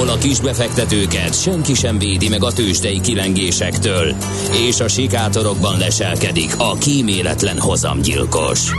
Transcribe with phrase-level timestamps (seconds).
[0.00, 4.14] ahol a kisbefektetőket senki sem védi meg a tőzsdei kilengésektől,
[4.52, 8.70] és a sikátorokban leselkedik a kíméletlen hozamgyilkos.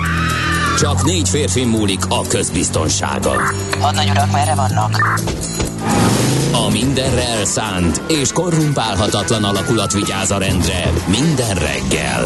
[0.79, 3.33] Csak négy férfi múlik a közbiztonsága.
[3.79, 5.19] Hadnagy urak, merre vannak?
[6.51, 12.25] A mindenre elszánt és korrumpálhatatlan alakulat vigyáz a rendre minden reggel.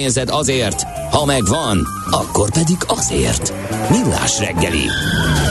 [0.00, 3.52] pénzed azért, ha megvan, akkor pedig azért.
[3.90, 4.84] Millás reggeli.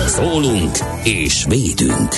[0.07, 2.17] Szólunk és védünk.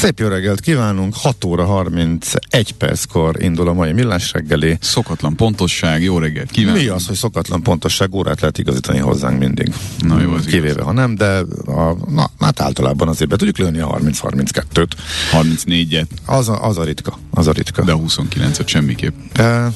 [0.00, 4.78] Szép jó reggelt kívánunk, 6 óra 31 perckor indul a mai millás reggeli.
[4.80, 6.80] Szokatlan pontosság, jó reggelt kívánok.
[6.80, 9.74] Mi az, hogy szokatlan pontosság, órát lehet igazítani hozzánk mindig.
[9.98, 10.84] Na jó, az Kivéve, igaz.
[10.84, 14.90] ha nem, de a, na, hát általában azért be tudjuk lőni a 30-32-t.
[15.32, 17.84] 34-et, Az a, az a ritka, az a ritka.
[17.84, 19.14] de a 29-et semmiképp.
[19.32, 19.72] De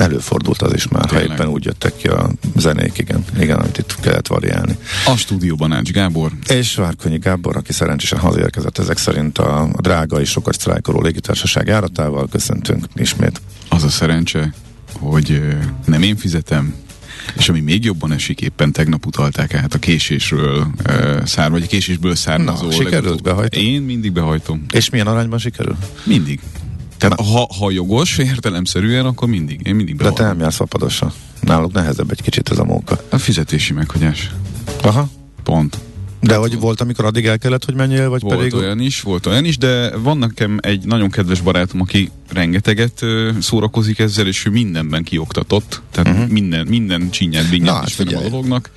[0.00, 1.38] előfordult az is már, ha Tényleg.
[1.38, 4.76] éppen úgy jöttek ki a zenék, igen, igen, amit itt kellett variálni.
[5.06, 10.20] A stúdióban Ács Gábor, És Várkonyi Gábor, aki szerencsésen hazaérkezett ezek szerint a, a drága
[10.20, 13.40] és sokat sztrájkoló légitársaság járatával, köszöntünk ismét.
[13.68, 14.54] az a szerencse,
[14.92, 15.42] hogy
[15.86, 16.74] nem én fizetem,
[17.38, 21.66] és ami még jobban esik, éppen tegnap utalták át a késésről, ö, szár, vagy a
[21.66, 22.64] késésből származó.
[22.66, 23.64] Na, sikerült legutóbb- behajtani?
[23.64, 24.64] Én mindig behajtom.
[24.72, 25.76] És milyen arányban sikerül?
[26.04, 26.40] Mindig.
[26.98, 29.66] Tehát ha, ha jogos, értelemszerűen, akkor mindig.
[29.66, 31.12] Én mindig De te nem jársz fapadosra.
[31.40, 33.00] Náluk nehezebb egy kicsit ez a móka.
[33.10, 34.30] A fizetési meghagyás.
[34.82, 35.08] Aha.
[35.42, 35.78] Pont.
[36.20, 38.54] De hogy volt, amikor addig el kellett, hogy menjél, vagy Volt pedig...
[38.54, 43.30] olyan is, volt olyan is, de van nekem egy nagyon kedves barátom, aki rengeteget ö,
[43.40, 46.30] szórakozik ezzel, és ő mindenben kioktatott, tehát uh-huh.
[46.32, 47.50] minden, minden csinyát, Mhm.
[47.50, 48.70] Na, binyát hát a dolognak.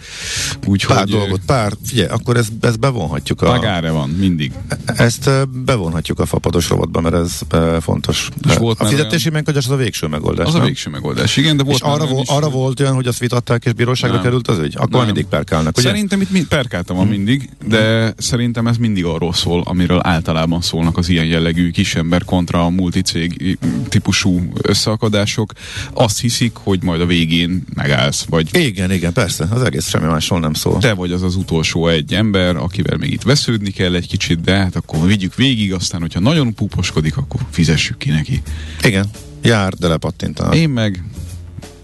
[0.60, 3.46] Pár Úgyhogy dolgot, pár, figyelj, akkor ezt, ezt bevonhatjuk a...
[3.52, 4.52] pagáre van, mindig.
[4.86, 5.30] Ezt
[5.66, 7.40] bevonhatjuk a fapados rovatba, mert ez
[7.82, 8.30] fontos.
[8.50, 10.48] És volt a fizetési meghagyás az a végső megoldás.
[10.48, 10.66] Az a nem?
[10.66, 12.94] végső megoldás, igen, de volt És arra, már olyan vo- is, arra hogy- volt olyan,
[12.94, 14.24] hogy azt vitatták és bíróságra Nem.
[14.26, 14.74] került az ügy?
[14.78, 15.06] Akkor Nem.
[15.06, 15.88] mindig perkálnak, ugye?
[15.88, 20.98] Szerintem itt mind, perkáltam van mindig, de szerintem ez mindig arról szól, amiről általában szólnak
[20.98, 23.41] az ilyen jellegű kisember kontra a multicég
[23.90, 25.54] típusú összeakadások.
[25.94, 29.48] Azt hiszik, hogy majd a végén megállsz, vagy Igen, igen, persze.
[29.50, 30.78] Az egész semmi másról nem szól.
[30.78, 34.56] te vagy az az utolsó egy ember, akivel még itt vesződni kell egy kicsit, de
[34.56, 38.42] hát akkor vigyük végig, aztán, hogyha nagyon puposkodik, akkor fizessük ki neki.
[38.84, 39.06] Igen.
[39.44, 40.56] Jár, de lepattintanak.
[40.56, 41.04] Én meg,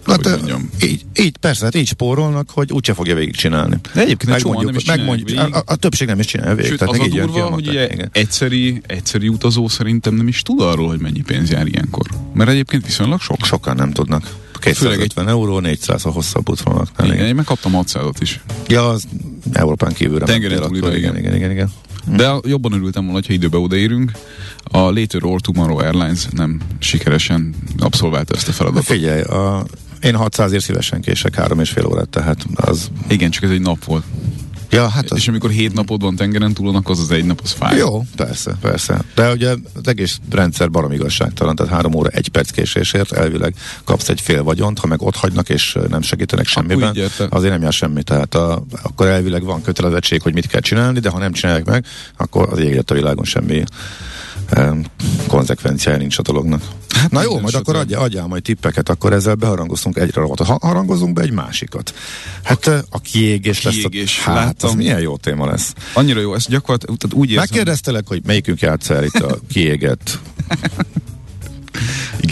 [0.08, 0.70] Hát, hogy mondjam.
[0.84, 3.76] így, így, persze, hát így spórolnak, hogy úgyse fogja végigcsinálni.
[3.94, 5.54] De egyébként egy csomóan nem is megmondjuk végig.
[5.54, 6.70] a, a, többség nem is csinálja végig.
[6.70, 8.10] Sőt, tehát az a durva, hogy ugye Igen.
[8.12, 12.08] egyszeri, egyszeri utazó szerintem nem is tud arról, hogy mennyi pénz jár ilyenkor.
[12.34, 13.46] Mert egyébként viszonylag sok.
[13.46, 14.24] Sokan nem tudnak.
[14.62, 16.90] Főleg 250 euró, 400 a hosszabb útvonalak.
[17.04, 18.42] Igen, én megkaptam 600 is.
[18.68, 19.04] Ja, az
[19.54, 21.18] Európán kívülre Tengeren túlira, igen, igen.
[21.18, 21.70] igen, igen, igen.
[22.16, 24.12] De jobban örültem volna, ha időbe odaérünk.
[24.64, 28.86] A Later or Tomorrow Airlines nem sikeresen abszolválta ezt a feladatot.
[28.86, 29.66] Figyelj, a,
[30.02, 32.92] én 600 ért szívesen kések három és fél órát, tehát az...
[33.08, 34.04] Igen, csak ez egy nap volt.
[34.70, 35.18] Ja, hát az...
[35.18, 37.78] És amikor hét napod van tengeren túlon, akkor az az egy nap, az fáj.
[37.78, 39.04] Jó, persze, persze.
[39.16, 44.10] De ugye az egész rendszer barom igazságtalan, tehát három óra egy perc késésért elvileg kapsz
[44.10, 46.98] egy fél vagyont, ha meg ott hagynak és nem segítenek semmiben,
[47.30, 48.04] azért nem jár semmi.
[48.04, 51.86] Tehát a, akkor elvileg van kötelezettség, hogy mit kell csinálni, de ha nem csinálják meg,
[52.18, 53.66] akkor az ég a világon semmi em,
[55.28, 56.62] konzekvenciája nincs a dolognak.
[56.90, 60.48] Hát Na jó, majd akkor adja, adjál majd tippeket, akkor ezzel beharangozunk egyre rovatot.
[60.48, 61.94] Ha harangozunk be egy másikat.
[62.44, 64.28] Hát a, a kiégés, kiégés, lesz.
[64.28, 64.70] A, hát, láttam.
[64.70, 65.74] az milyen jó téma lesz.
[65.94, 67.46] Annyira jó, ez gyakorlatilag tehát úgy érzem.
[67.50, 70.20] Megkérdeztelek, hogy melyikünk játsza el itt a kiégett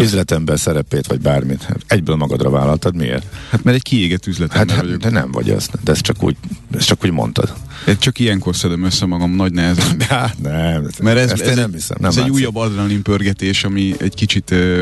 [0.02, 1.68] üzletember szerepét, vagy bármit.
[1.88, 3.26] Egyből magadra vállaltad, miért?
[3.50, 5.02] Hát mert egy kiégett üzletember Hát, hát vagyok.
[5.02, 6.36] de nem vagy ez, de ezt csak úgy,
[6.78, 7.54] ezt csak úgy mondtad.
[7.88, 10.02] Én csak ilyenkor szedem össze magam nagy nehezen.
[10.10, 11.98] Hát nem, Mert ez, ezt ez, én egy, nem hiszem.
[12.00, 12.36] Nem ez egy látszik.
[12.38, 14.82] újabb adrenalin pörgetés, ami egy kicsit ö,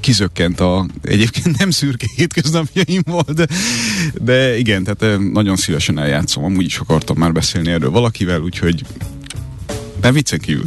[0.00, 3.46] kizökkent a egyébként nem szürke hétköznapjaimból, de,
[4.20, 6.44] de igen, tehát ö, nagyon szívesen eljátszom.
[6.44, 8.84] Amúgy is akartam már beszélni erről valakivel, úgyhogy
[10.00, 10.66] nem viccen kívül.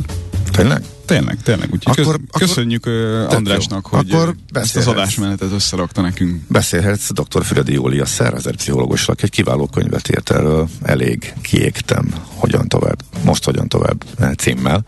[0.51, 0.83] Tényleg?
[1.09, 1.69] Tényleg, tényleg.
[1.73, 3.97] Úgyhogy Akkor- köz, akkor- köszönjük Tök Andrásnak, jó.
[3.97, 6.41] hogy Akkor ezt az adásmenetet összerakta nekünk.
[6.47, 7.45] Beszélhetsz dr.
[7.45, 10.69] Füredi Jóli, a szervezetpszichológusnak egy kiváló könyvet írt erről.
[10.81, 12.13] Elég kiégtem.
[12.35, 12.97] Hogyan tovább?
[13.23, 14.85] most hogyan tovább eh, címmel.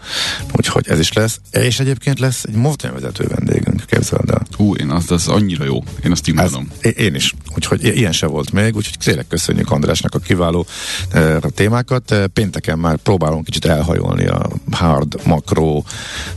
[0.57, 1.39] Úgyhogy ez is lesz.
[1.51, 4.45] És egyébként lesz egy mozdonyvezető vendégünk, képzeld el.
[4.57, 5.83] Hú, én azt, az annyira jó.
[6.03, 6.67] Én azt Ez, imádom.
[6.97, 7.33] én is.
[7.56, 10.65] Úgyhogy ilyen se volt még, úgyhogy tényleg köszönjük Andrásnak a kiváló
[11.12, 12.12] e, a témákat.
[12.12, 15.83] E, Pénteken már próbálunk kicsit elhajolni a hard, makro,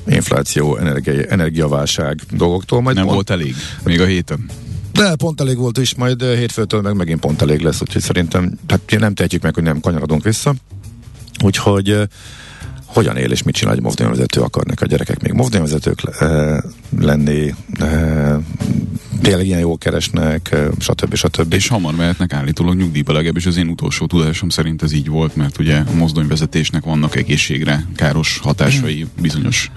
[0.07, 2.83] infláció, energia, energiaválság dolgoktól.
[2.83, 3.55] Majd Nem pont, volt elég.
[3.85, 4.51] Még a héten.
[4.93, 8.59] De pont elég volt is, majd e, hétfőtől meg megint pont elég lesz, úgyhogy szerintem
[8.69, 10.55] hát nem tehetjük meg, hogy nem kanyarodunk vissza.
[11.45, 12.09] Úgyhogy e,
[12.87, 16.63] hogyan él és mit csinál egy mozdonyvezető, akarnak a gyerekek még mozdonyvezetők e,
[16.99, 17.55] lenni,
[19.25, 21.15] tényleg ilyen jól keresnek, stb.
[21.15, 21.53] stb.
[21.53, 25.59] És hamar mehetnek állítólag nyugdíjba, legalábbis az én utolsó tudásom szerint ez így volt, mert
[25.59, 29.71] ugye a mozdonyvezetésnek vannak egészségre káros hatásai bizonyos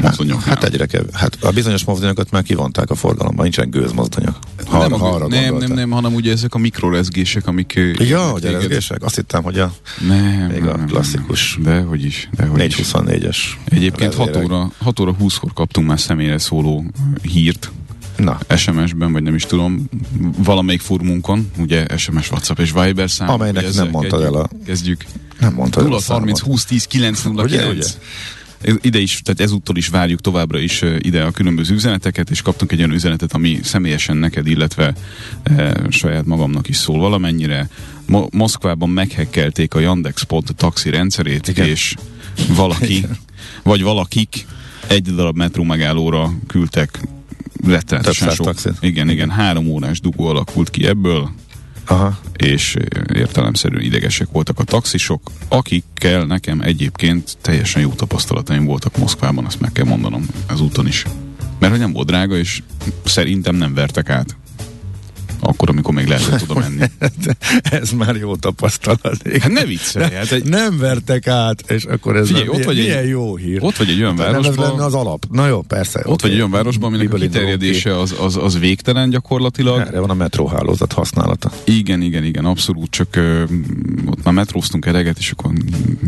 [0.00, 0.54] mozdonyoknál.
[0.54, 1.04] Hát egyre kev.
[1.12, 4.38] Hát a bizonyos mozdonyokat már kivonták a forgalomban, nincsenek gőzmozdonyok.
[4.66, 7.80] Ha, nem, ha arra nem, nem, nem, hanem ugye ezek a mikrorezgések, amik...
[7.98, 8.56] Ja, hogy téged.
[8.56, 9.02] erezgések?
[9.02, 9.72] Azt hittem, hogy a
[10.08, 11.58] Nem, Még a klasszikus.
[11.62, 12.76] Nem, dehogy is, dehogy is.
[12.76, 13.36] 424-es.
[13.64, 14.50] Egyébként 6 vezérek.
[14.50, 16.84] óra, 6 óra 20-kor kaptunk már személyre szóló
[17.22, 17.70] hírt,
[18.24, 19.88] Na, SMS-ben, vagy nem is tudom,
[20.38, 23.28] valamelyik fórumunkon, ugye SMS, WhatsApp és Viber szám.
[23.30, 25.04] Amelynek nem mondtad kezdjük, el a- Kezdjük.
[25.40, 25.82] nem mondtad.
[25.82, 26.52] el 0 a 30 számot.
[26.54, 27.52] 20 10 909.
[27.52, 27.78] Ugye, ugye?
[27.80, 27.98] Ez-
[28.80, 32.78] Ide is, tehát ezúttal is várjuk továbbra is ide a különböző üzeneteket, és kaptunk egy
[32.78, 34.94] olyan üzenetet, ami személyesen neked, illetve
[35.42, 37.68] e, saját magamnak is szól valamennyire.
[38.06, 41.66] Mo- Moszkvában meghekkelték a Yandex.Pod taxi rendszerét, Igen.
[41.66, 41.94] és
[42.48, 43.06] valaki,
[43.62, 44.46] vagy valakik
[44.86, 47.00] egy darab metró megállóra küldtek
[47.66, 48.46] rettenetesen sok.
[48.46, 48.72] taxit.
[48.80, 51.30] Igen, igen, három órás dugó alakult ki ebből,
[51.86, 52.18] Aha.
[52.36, 52.76] és
[53.14, 59.72] értelemszerűen idegesek voltak a taxisok, akikkel nekem egyébként teljesen jó tapasztalataim voltak Moszkvában, azt meg
[59.72, 61.06] kell mondanom ezúton is.
[61.58, 62.62] Mert hogy nem volt drága, és
[63.04, 64.36] szerintem nem vertek át.
[65.44, 66.84] Akkor, amikor még lehetett oda menni.
[67.62, 69.28] Ez már jó tapasztalat.
[69.40, 72.66] Hát ne viccelj, hát egy, Nem vertek át, és akkor ez Figyelj, a, ott milyen,
[72.66, 73.58] vagy egy- milyen jó hír.
[73.62, 75.26] ott vagy egy olyan nem ez lenne városban, az alap.
[75.30, 76.02] Na jó, persze.
[76.04, 79.80] ott vagy egy olyan városban, aminek a Miből indulunk kiterjedése az, az, az végtelen gyakorlatilag.
[79.80, 81.50] Erre van a metróhálózat használata.
[81.64, 83.42] Igen, igen, igen, abszolút, csak ö,
[84.06, 85.52] ott már metróztunk eleget, és akkor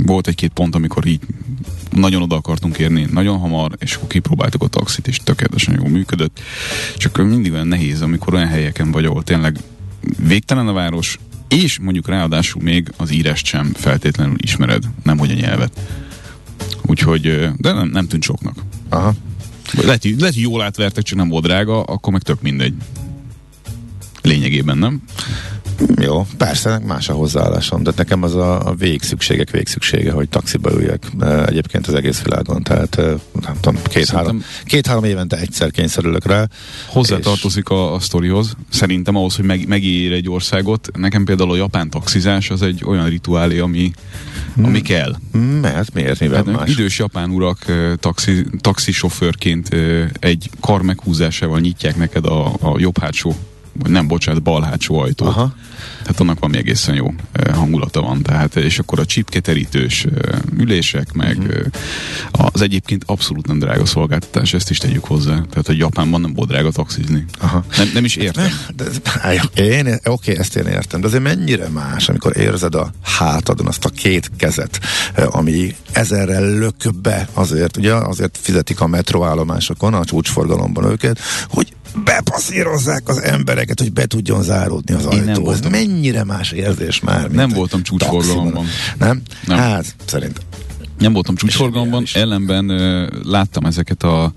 [0.06, 1.20] volt egy-két pont, amikor így
[1.94, 6.40] nagyon oda akartunk érni, nagyon hamar, és akkor kipróbáltuk a taxit, és tökéletesen jól működött.
[6.96, 9.58] Csak mindig olyan nehéz, amikor olyan helyeken vagy, ahol tényleg
[10.18, 11.18] végtelen a város,
[11.48, 15.80] és mondjuk ráadásul még az írást sem feltétlenül ismered, nem hogy a nyelvet.
[16.82, 18.56] Úgyhogy, de nem, nem tűnt soknak.
[18.88, 19.14] Aha.
[19.72, 22.74] Lehet, lehet, hogy jól átvertek, csak nem volt drága, akkor meg tök mindegy.
[24.22, 25.02] Lényegében, nem?
[26.00, 31.06] Jó, persze, más a hozzáállásom, de nekem az a, a végszükségek végszüksége, hogy taxiba üljek
[31.46, 32.96] egyébként az egész világon, tehát
[33.40, 36.46] nem tudom, két-három két, három évente egyszer kényszerülök rá.
[36.86, 38.56] Hozzá És- tartozik a, a sztorihoz.
[38.68, 43.08] Szerintem ahhoz, hogy meg, megér egy országot, nekem például a japán taxizás az egy olyan
[43.08, 43.92] rituálé, ami,
[44.62, 45.14] ami kell.
[45.60, 46.54] Mert miért, mivel Hát, Hmm.
[46.54, 46.70] más?
[46.70, 47.58] idős japán urak
[48.00, 49.68] taxi, taxisofőrként
[50.18, 53.34] egy kar meghúzásával nyitják neked a, a jobb hátsó,
[53.82, 55.28] nem, bocsánat, bal hátsó ajtót.
[55.28, 55.54] Aha.
[56.02, 57.14] Tehát annak valami egészen jó
[57.52, 58.22] hangulata van.
[58.22, 60.06] Tehát, és akkor a csipketerítős
[60.58, 61.66] ülések, meg ö,
[62.30, 65.34] az egyébként abszolút nem drága szolgáltatás, ezt is tegyük hozzá.
[65.50, 67.24] Tehát, hogy Japánban nem volt drága taxizni.
[67.38, 67.64] Aha.
[67.76, 68.48] Nem, nem is értem.
[68.76, 68.84] De,
[69.32, 73.84] jó, én, oké, ezt én értem, de azért mennyire más, amikor érzed a hátadon azt
[73.84, 74.80] a két kezet,
[75.14, 81.18] ami ezerrel lök be azért, ugye azért fizetik a metróállomásokon, a csúcsforgalomban őket,
[81.48, 81.72] hogy
[82.04, 85.50] bepasszírozzák az embereket, hogy be tudjon záródni az Én ajtó.
[85.50, 88.66] Ez mennyire más érzés már, mint Nem voltam csúcsforgalomban.
[88.98, 89.22] Nem?
[89.46, 89.58] Nem.
[89.58, 90.42] Hát, szerintem.
[90.98, 94.32] Nem voltam csúcsforgalomban, ellenben ö, láttam ezeket a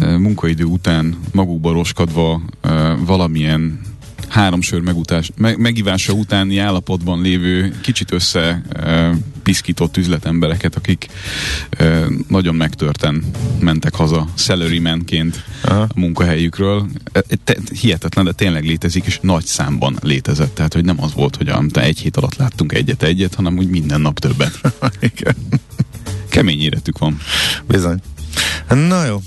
[0.00, 3.80] ö, munkaidő után magukba roskadva ö, valamilyen
[4.28, 9.10] három sör megutás, me, megivása utáni állapotban lévő, kicsit össze ö,
[9.42, 11.06] piszkított üzletembereket, akik
[11.78, 13.24] ö, nagyon megtörten
[13.60, 15.80] mentek haza salarymanként Aha.
[15.80, 16.86] a munkahelyükről.
[17.12, 20.54] E, Te, hihetetlen, de tényleg létezik, és nagy számban létezett.
[20.54, 24.00] Tehát, hogy nem az volt, hogy amit egy hét alatt láttunk egyet-egyet, hanem úgy minden
[24.00, 24.60] nap többet.
[25.14, 25.34] Igen.
[26.28, 27.18] Kemény életük van.
[27.66, 27.98] Bizony.
[28.68, 29.20] Na jó,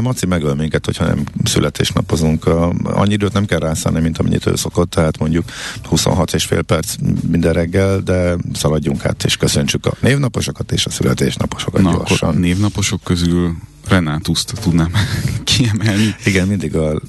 [0.00, 2.46] Maci megöl minket, hogyha nem születésnapozunk.
[2.82, 5.44] Annyi időt nem kell rászállni, mint amennyit ő szokott, tehát mondjuk
[5.82, 6.94] 26 és fél perc
[7.28, 12.28] minden reggel, de szaladjunk át és köszöntsük a névnaposokat és a születésnaposokat Na, gyorsan.
[12.28, 13.54] akkor névnaposok közül
[13.88, 14.90] Renátuszt tudnám
[15.44, 16.14] kiemelni.
[16.24, 17.00] Igen, mindig a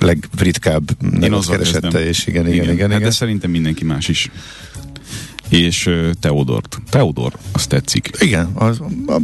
[0.00, 2.02] legritkább nevet keresette, kezdem.
[2.02, 2.90] és igen, igen, igen, igen.
[2.90, 4.30] Hát de szerintem mindenki más is.
[5.48, 5.90] És
[6.20, 6.78] Teodort.
[6.90, 8.10] Teodor, azt tetszik.
[8.18, 9.22] Igen, az, ab,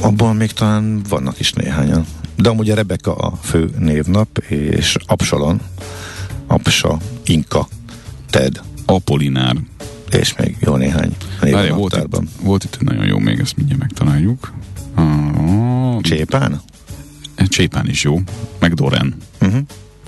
[0.00, 2.06] abban még talán vannak is néhányan.
[2.40, 5.60] De amúgy a Rebecca a fő névnap, és Absalon,
[6.46, 7.68] Apsa, Inka,
[8.30, 8.60] Ted.
[8.86, 9.56] Apolinár.
[10.10, 13.80] és még jó néhány név Várja, volt, itt, volt itt nagyon jó, még ezt mindjárt
[13.80, 14.52] megtaláljuk.
[14.96, 16.60] Uh, Csépán?
[17.48, 18.20] Csépán is jó,
[18.58, 19.14] meg Doren.
[19.40, 19.60] Uh-huh.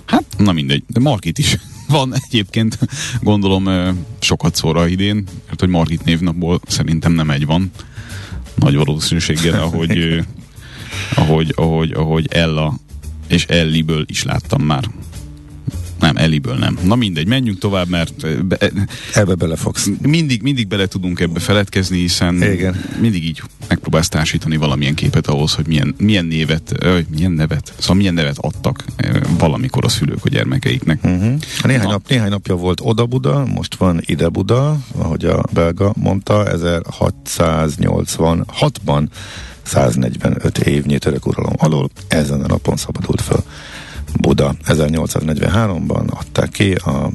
[0.05, 1.57] Hát, na mindegy, de Margit is
[1.89, 2.79] van egyébként,
[3.21, 7.71] gondolom ö, sokat szóra idén, mert hogy Margit névnapból szerintem nem egy van.
[8.55, 10.21] Nagy valószínűséggel, ahogy, ö,
[11.15, 12.75] ahogy, ahogy, ahogy Ella
[13.29, 14.85] és Elliből is láttam már.
[16.01, 16.79] Nem, Elliből nem.
[16.85, 18.57] Na mindegy, menjünk tovább, mert be,
[19.15, 19.89] Ebbe belefogsz.
[20.01, 22.85] mindig, mindig bele tudunk ebbe feledkezni, hiszen Igen.
[23.01, 27.97] mindig így megpróbálsz társítani valamilyen képet ahhoz, hogy milyen, milyen névet, ö, milyen nevet, szóval
[27.97, 28.85] milyen nevet adtak
[29.39, 31.05] valamikor a szülők a gyermekeiknek.
[31.05, 31.35] Uh-huh.
[31.63, 31.91] Néhány, Na.
[31.91, 39.07] nap, néhány napja volt Oda-Buda, most van Ide-Buda, ahogy a belga mondta, 1686-ban
[39.63, 43.45] 145 évnyi török uralom alól, ezen a napon szabadult fel
[44.21, 44.55] Buda.
[44.67, 47.11] 1843-ban adták ki a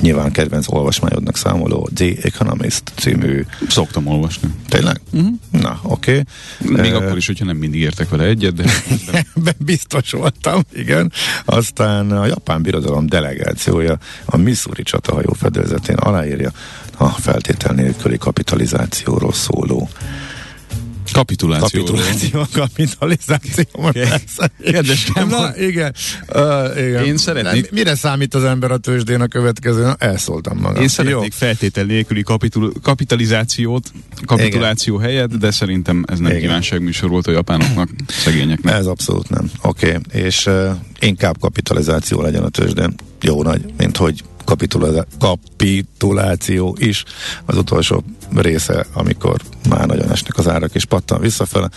[0.00, 3.44] nyilván kedvenc olvasmányodnak számoló The Economist című.
[3.68, 4.48] Szoktam olvasni.
[4.68, 5.00] Tényleg?
[5.12, 5.34] Uh-huh.
[5.50, 6.22] Na, oké.
[6.58, 6.90] Még Okay.
[6.90, 8.64] akkor is, hogyha nem mindig értek vele egyet, de,
[9.44, 11.12] de biztos voltam, igen.
[11.44, 16.50] Aztán a japán birodalom delegációja a Missouri csatahajó fedélzetén aláírja
[16.96, 19.88] a feltétel nélküli kapitalizációról szóló
[21.12, 21.84] kapituláció.
[21.84, 23.64] kapituláció, kapitalizáció.
[23.92, 24.50] Persze.
[24.64, 25.94] Kedvesem, Na, igen.
[26.34, 27.04] Uh, igen.
[27.04, 29.82] Én szeretnék- Nem, mire számít az ember a tőzsdén a következő?
[29.82, 30.82] Na, elszóltam magam.
[30.82, 33.92] Én szeretnék feltétel nélküli kapitul, kapitalizációt,
[34.24, 36.42] kapituláció helyett, de szerintem ez nem Igen.
[36.42, 38.74] kívánságműsor volt a japánoknak, szegényeknek.
[38.74, 39.50] Ez abszolút nem.
[39.62, 40.22] Oké, okay.
[40.22, 40.70] és uh,
[41.00, 42.94] inkább kapitalizáció legyen a tőzsdén.
[43.20, 47.04] Jó nagy, mint hogy kapitula- kapituláció is
[47.44, 48.02] az utolsó
[48.34, 51.68] része, amikor már nagyon esnek az árak, és pattan visszafele.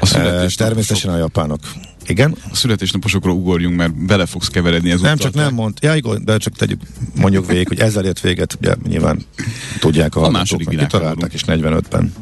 [0.00, 1.60] A születésnaposok- természetesen a japánok.
[2.06, 2.36] Igen?
[2.50, 5.78] A születésnaposokra ugorjunk, mert bele fogsz keveredni az Nem, csak nem mond.
[5.80, 6.80] Ja, igen, de csak tegyük,
[7.14, 9.22] mondjuk végig, hogy ezzel ért véget, ugye nyilván
[9.80, 11.72] tudják a, A második hogy kitalálták, világháború.
[11.80, 12.12] és 45-ben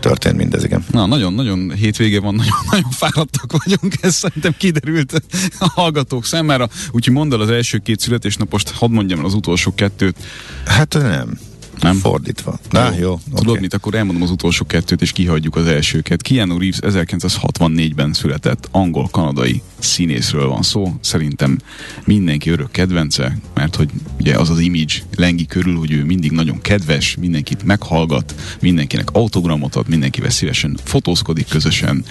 [0.00, 0.84] történt mindez, igen.
[0.90, 5.22] Na, nagyon-nagyon hétvége van, nagyon, nagyon fáradtak vagyunk, ez szerintem kiderült
[5.58, 6.68] a hallgatók számára.
[6.90, 10.16] Úgyhogy mondd el az első két születésnapost, hadd mondjam el az utolsó kettőt.
[10.64, 11.38] Hát nem.
[11.80, 11.96] Nem?
[11.96, 12.58] Fordítva.
[12.70, 12.98] Na, jó.
[12.98, 13.60] jó Tudod oké.
[13.60, 16.22] mit, akkor elmondom az utolsó kettőt, és kihagyjuk az elsőket.
[16.22, 20.94] Keanu Reeves 1964-ben született angol-kanadai színészről van szó.
[21.00, 21.58] Szerintem
[22.04, 23.90] mindenki örök kedvence, mert hogy
[24.20, 29.76] ugye az az image lengi körül, hogy ő mindig nagyon kedves, mindenkit meghallgat, mindenkinek autogramot
[29.76, 32.04] ad, mindenkivel szívesen fotózkodik közösen,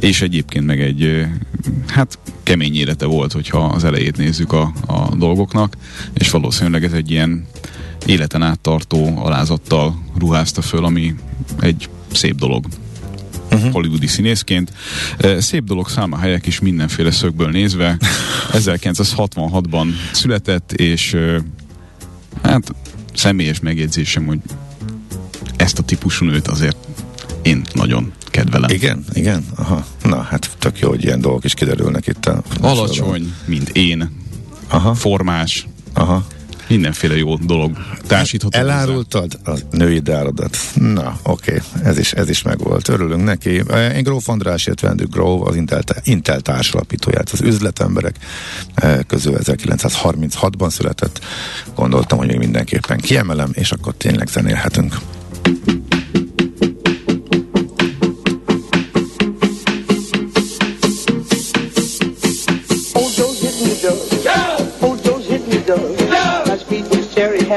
[0.00, 1.26] és egyébként meg egy
[1.86, 5.76] hát kemény élete volt, hogyha az elejét nézzük a, a dolgoknak,
[6.14, 7.46] és valószínűleg ez egy ilyen
[8.06, 11.14] életen áttartó alázattal ruházta föl, ami
[11.60, 12.64] egy szép dolog.
[13.52, 13.72] Uh-huh.
[13.72, 14.72] Hollywoodi színészként.
[15.38, 17.96] Szép dolog száma helyek is mindenféle szögből nézve.
[18.52, 21.16] 1966-ban született, és
[22.42, 22.74] hát
[23.14, 24.38] személyes megjegyzésem, hogy
[25.56, 26.76] ezt a típusú nőt azért
[27.42, 28.70] én nagyon kedvelem.
[28.70, 29.44] Igen, igen.
[29.54, 29.84] Aha.
[30.02, 32.26] Na, hát tök jó, hogy ilyen dolgok is kiderülnek itt.
[32.26, 34.18] A Alacsony, mint én,
[34.68, 36.26] Aha, formás, aha.
[36.70, 38.58] Mindenféle jó dolog társítható.
[38.58, 40.56] Elárultad a női ideálodat.
[40.74, 41.88] Na, oké, okay.
[41.90, 42.88] ez, is, ez is megvolt.
[42.88, 43.50] Örülünk neki.
[43.94, 48.16] Én Gróf András, illetve Andrew Grove, az Intel, Intel társalapítóját, az üzletemberek
[48.74, 51.20] eh, közül 1936-ban született.
[51.74, 54.94] Gondoltam, hogy még mindenképpen kiemelem, és akkor tényleg zenélhetünk.
[55.44, 55.79] Old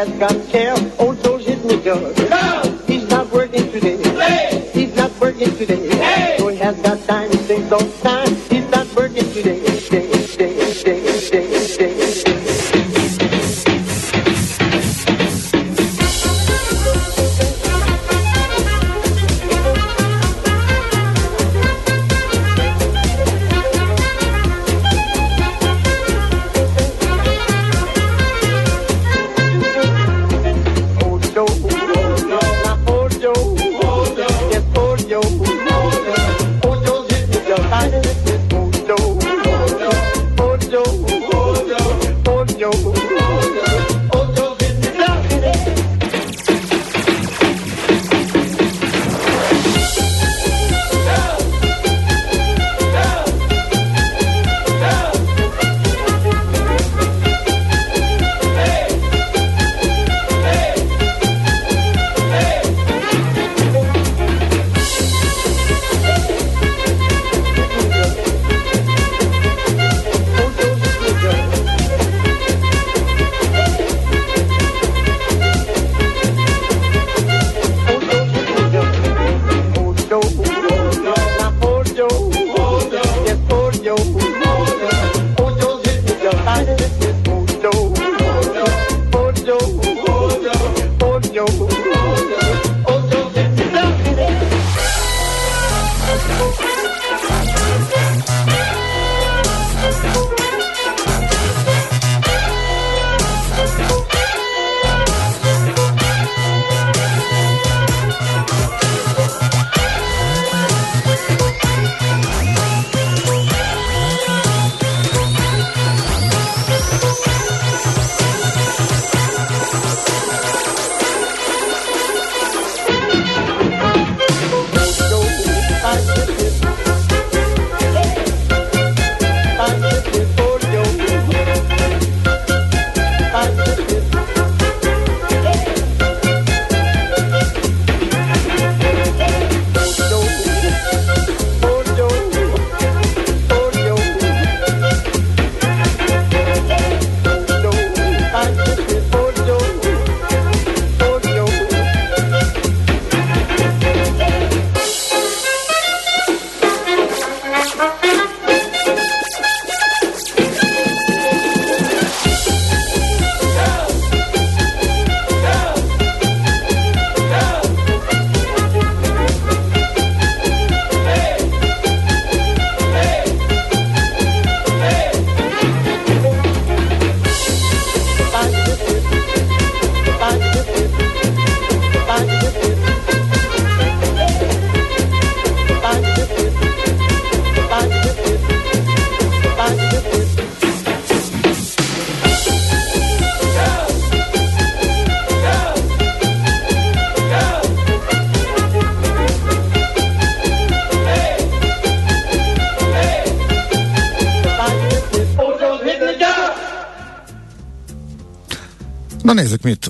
[0.06, 0.76] has got care.
[1.00, 2.88] Old Joe's hitting the jug.
[2.88, 4.72] He's not working today.
[4.74, 6.38] He's not working today.
[6.38, 8.33] So he has got time to sing all the time.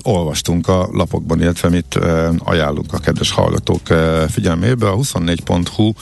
[0.06, 1.98] Olvastunk a lapokban, illetve mit
[2.38, 3.80] ajánlunk a kedves hallgatók
[4.28, 4.88] figyelmébe.
[4.88, 5.92] A 24.hu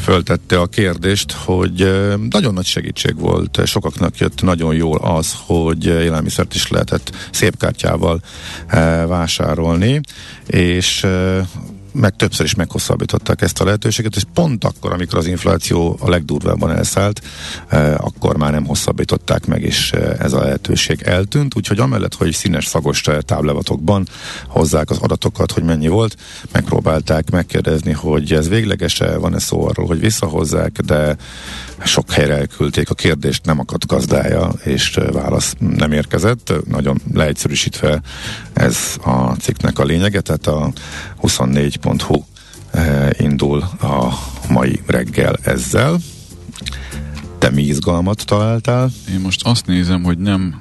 [0.00, 1.92] föltette a kérdést, hogy
[2.30, 8.20] nagyon nagy segítség volt, sokaknak jött nagyon jól az, hogy élelmiszert is lehetett szép kártyával
[9.06, 10.00] vásárolni,
[10.46, 11.06] és
[12.00, 16.70] meg többször is meghosszabbították ezt a lehetőséget, és pont akkor, amikor az infláció a legdurvábban
[16.70, 17.22] elszállt,
[17.68, 22.32] eh, akkor már nem hosszabbították meg, és eh, ez a lehetőség eltűnt, úgyhogy amellett, hogy
[22.32, 24.08] színes szagos táblevatokban
[24.48, 26.16] hozzák az adatokat, hogy mennyi volt,
[26.52, 31.16] megpróbálták megkérdezni, hogy ez végleges-e, van-e szó arról, hogy visszahozzák, de
[31.84, 36.52] sok helyre elküldték a kérdést, nem akadt gazdája, és eh, válasz nem érkezett.
[36.68, 38.00] Nagyon leegyszerűsítve
[38.52, 40.72] ez a cikknek a lényege, tehát a
[41.22, 41.85] 24.hu
[42.70, 44.18] eh, indul a
[44.48, 45.98] mai reggel ezzel.
[47.38, 48.90] Te mi izgalmat találtál?
[49.12, 50.60] Én most azt nézem, hogy nem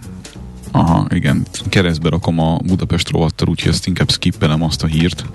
[0.71, 5.25] Aha, igen, keresztbe rakom a Budapest rovattal, úgyhogy ezt inkább skippelem azt a hírt,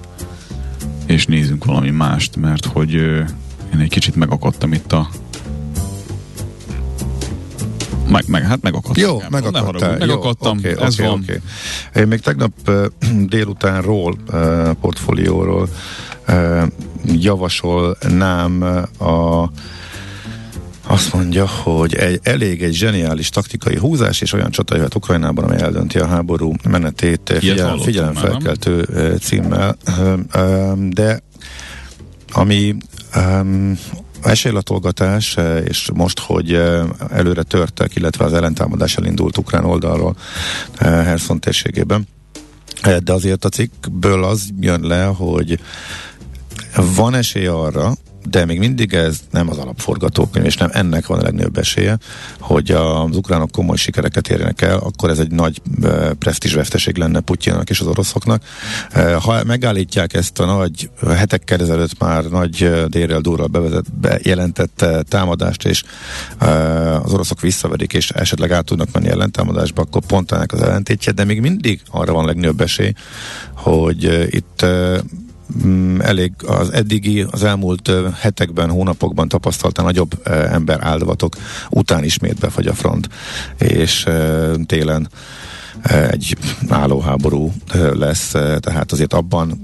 [1.06, 3.18] és nézzünk valami mást, mert hogy ö,
[3.74, 5.08] én egy kicsit megakadtam itt a
[8.10, 9.04] meg, meg, hát megakadtam.
[9.04, 9.96] Jó, megakadtál.
[9.98, 11.20] Megakadtam, Jó, okay, ez okay, van.
[11.22, 11.40] Okay.
[11.94, 12.86] Én még tegnap uh,
[13.26, 15.68] délutánról, uh, portfólióról
[16.28, 16.62] uh,
[17.04, 18.62] javasolnám
[18.98, 19.50] a
[20.86, 25.60] azt mondja, hogy egy, elég egy zseniális taktikai húzás, és olyan csata jöhet Ukrajnában, amely
[25.60, 28.88] eldönti a háború menetét figyelem, figyelemfelkeltő
[29.20, 29.76] címmel.
[30.88, 31.22] De
[32.32, 32.76] ami
[33.16, 33.78] um,
[34.22, 40.16] esélylatolgatás, eh, és most, hogy eh, előre törtek, illetve az ellentámadás elindult ukrán oldalról
[40.76, 42.08] eh, Herson térségében.
[43.02, 45.60] De azért a cikkből az jön le, hogy
[46.94, 47.92] van esély arra,
[48.28, 51.98] de még mindig ez nem az alapforgatókönyv, és nem ennek van a legnagyobb esélye,
[52.38, 55.62] hogy az ukránok komoly sikereket érjenek el, akkor ez egy nagy
[56.18, 58.42] presztízsveszteség lenne Putyinnak és az oroszoknak.
[59.22, 65.84] Ha megállítják ezt a nagy, hetekkel ezelőtt már nagy dérrel durral bevezet, bejelentett támadást, és
[67.02, 71.24] az oroszok visszaverik, és esetleg át tudnak menni ellentámadásba, akkor pont ennek az ellentétje, de
[71.24, 72.92] még mindig arra van a legnagyobb esély,
[73.54, 74.66] hogy itt
[75.98, 81.36] elég az eddigi, az elmúlt hetekben, hónapokban tapasztalta nagyobb ember áldozatok
[81.70, 83.08] után ismét befagy a front,
[83.58, 84.06] és
[84.66, 85.08] télen
[85.82, 86.36] egy
[86.68, 89.60] állóháború ö, lesz, ö, tehát azért abban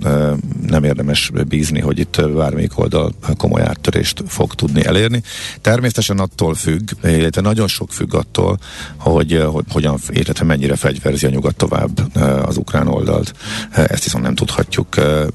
[0.66, 5.22] nem érdemes bízni, hogy itt bármelyik oldal komoly áttörést fog tudni elérni.
[5.60, 8.58] Természetesen attól függ, illetve nagyon sok függ attól,
[8.96, 13.34] hogy, hogy hogyan, illetve mennyire fegyverzi a nyugat tovább az ukrán oldalt.
[13.72, 14.88] Ezt viszont nem tudhatjuk,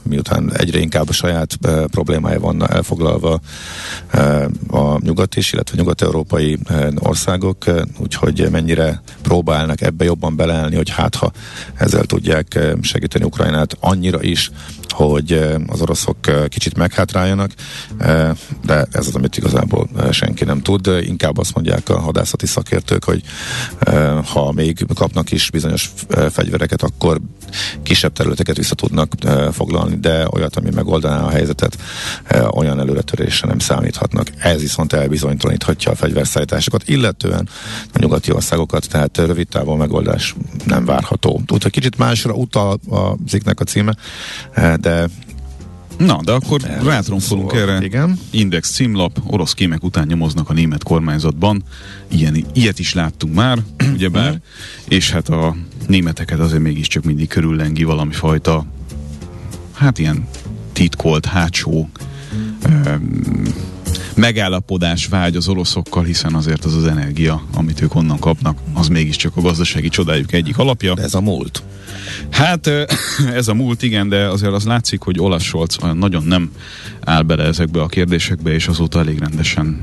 [0.04, 1.58] miután egyre inkább a saját
[1.92, 3.40] problémája van elfoglalva
[4.68, 6.58] a nyugat is, illetve nyugat-európai
[6.96, 7.66] országok,
[7.98, 11.32] úgyhogy mennyire próbálnak ebbe jobban beleállni, hogy hát ha
[11.76, 14.52] ezzel tudják ö, segíteni Ukrajnát annyira is,
[14.90, 17.52] hogy ö, az oroszok ö, kicsit meghátráljanak,
[18.66, 20.88] de ez az, amit igazából senki nem tud.
[21.02, 23.22] Inkább azt mondják a hadászati szakértők, hogy
[24.26, 25.92] ha még kapnak is bizonyos
[26.32, 27.22] fegyvereket, akkor
[27.84, 29.14] kisebb területeket vissza tudnak
[29.52, 31.78] foglalni, de olyat, ami megoldaná a helyzetet,
[32.52, 34.28] olyan előretörésre nem számíthatnak.
[34.38, 37.50] Ez viszont elbizonytalaníthatja a fegyverszállításokat, illetően
[37.94, 41.42] a nyugati országokat, tehát rövid távon megoldás nem várható.
[41.48, 43.96] Úgyhogy kicsit másra utal a cikknek a címe,
[44.56, 45.08] ö, de
[45.98, 47.60] Na, de akkor Erről rátromfolunk szól.
[47.60, 47.86] erre.
[47.86, 48.20] Igen.
[48.30, 51.64] Index címlap, orosz kémek után nyomoznak a német kormányzatban.
[52.08, 53.58] Ilyen, ilyet is láttunk már,
[53.94, 54.42] ugyebár,
[54.88, 55.56] és hát a
[55.88, 58.66] németeket azért mégiscsak mindig körüllengi valami fajta,
[59.74, 60.28] hát ilyen
[60.74, 61.90] titkolt, hátsó
[62.86, 63.22] öm,
[64.16, 69.38] megállapodás vágy az oroszokkal, hiszen azért az az energia, amit ők onnan kapnak, az mégiscsak
[69.38, 70.94] a gazdasági csodájuk egyik alapja.
[70.98, 71.64] ez a múlt.
[72.30, 72.70] Hát
[73.40, 76.52] ez a múlt, igen, de azért az látszik, hogy Olaf Scholz olyan nagyon nem
[77.00, 79.80] áll bele ezekbe a kérdésekbe, és azóta elég rendesen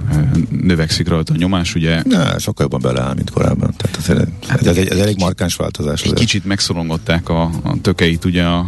[0.63, 1.75] növekszik rajta a nyomás.
[1.75, 3.75] Ugye Ne, sokkal jobban beleáll, mint korábban.
[3.77, 6.03] Tehát ez, ez, ez, egy, ez elég markáns változás.
[6.03, 8.67] egy kicsit megszorongatták a, a tökeit ugye a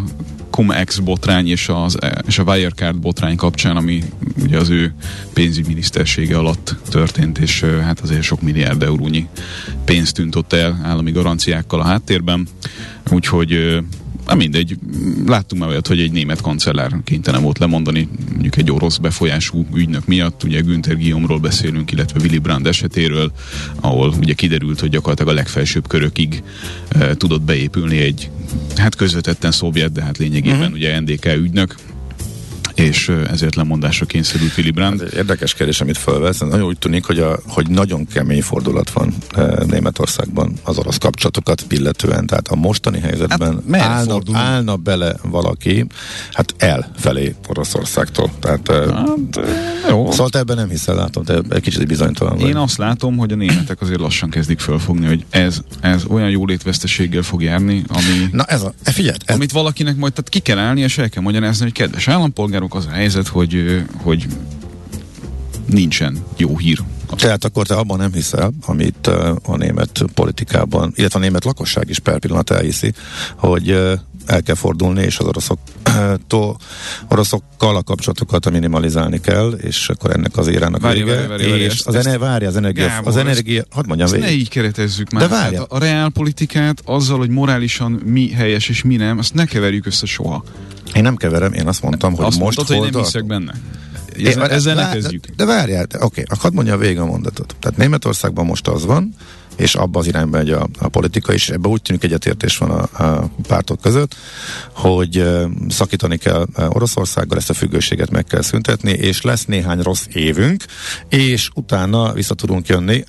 [0.60, 4.02] Cum-Ex botrány és, az, és a Wirecard botrány kapcsán, ami
[4.42, 4.94] ugye az ő
[5.32, 9.28] pénzügyminisztersége alatt történt, és hát azért sok milliárd eurónyi
[9.84, 12.48] pénzt tűnt ott el állami garanciákkal a háttérben.
[13.10, 13.78] Úgyhogy
[14.30, 14.78] Na mindegy,
[15.26, 20.06] láttunk már olyat, hogy egy német kancellár kénytelen volt lemondani, mondjuk egy orosz befolyású ügynök
[20.06, 23.32] miatt, ugye Günther Guillaume-ról beszélünk, illetve Willy Brandt esetéről,
[23.80, 26.42] ahol ugye kiderült, hogy gyakorlatilag a legfelsőbb körökig
[26.88, 28.30] e, tudott beépülni egy,
[28.76, 30.74] hát közvetetten szovjet, de hát lényegében uh-huh.
[30.74, 31.74] ugye NDK ügynök,
[32.80, 35.02] és ezért lemondásra kényszerült Willy Brandt.
[35.02, 36.38] Ez egy érdekes kérdés, amit felvesz.
[36.38, 39.14] Nagyon úgy tűnik, hogy, a, hogy nagyon kemény fordulat van
[39.66, 42.26] Németországban az orosz kapcsolatokat illetően.
[42.26, 45.86] Tehát a mostani helyzetben Hát, állna, állna bele valaki,
[46.32, 48.30] hát el felé Oroszországtól.
[48.40, 49.40] Tehát, Hát,
[49.88, 50.10] jó.
[50.10, 52.48] szóval te ebben nem hiszel, látom, te egy kicsit bizonytalan vagy.
[52.48, 57.22] Én azt látom, hogy a németek azért lassan kezdik fölfogni, hogy ez, ez olyan jólétveszteséggel
[57.22, 60.80] fog járni, ami, Na ez a, figyelj, ez, amit valakinek majd tehát ki kell állni,
[60.80, 64.26] és el kell magyarázni, hogy kedves állampolgárok, az a helyzet, hogy, hogy
[65.66, 66.78] nincsen jó hír.
[67.16, 69.06] Tehát akkor te abban nem hiszel, amit
[69.42, 72.92] a német politikában, illetve a német lakosság is per pillanat elhiszi,
[73.36, 73.70] hogy
[74.26, 76.56] el kell fordulni, és az oroszoktól,
[77.08, 81.14] oroszokkal a kapcsolatokat minimalizálni kell, és akkor ennek az érának Várj, vége.
[81.14, 84.08] várj, várj, várj, és ezt- az, ener, várja, az energia, Gábor, az energia, hadd mondjam
[84.08, 84.40] Ezt ne végig.
[84.40, 85.22] így keretezzük már.
[85.22, 85.50] De várjál.
[85.50, 90.06] Tehát a reálpolitikát azzal, hogy morálisan mi helyes és mi nem, azt ne keverjük össze
[90.06, 90.44] soha.
[90.94, 93.52] Én nem keverem, én azt mondtam, hogy azt most mondtad, hogy nem hiszek benne.
[94.16, 95.26] Én- Ezzel, ezzel ne de- kezdjük.
[95.26, 97.56] De, de várjál, oké, akkor hadd mondja végig a mondatot.
[97.60, 99.14] Tehát Németországban most az van,
[99.56, 103.04] és abba az irányba megy a, a politika, és ebben úgy tűnik egyetértés van a,
[103.04, 104.14] a pártok között,
[104.74, 110.06] hogy uh, szakítani kell Oroszországgal, ezt a függőséget meg kell szüntetni, és lesz néhány rossz
[110.12, 110.64] évünk,
[111.08, 113.04] és utána vissza tudunk jönni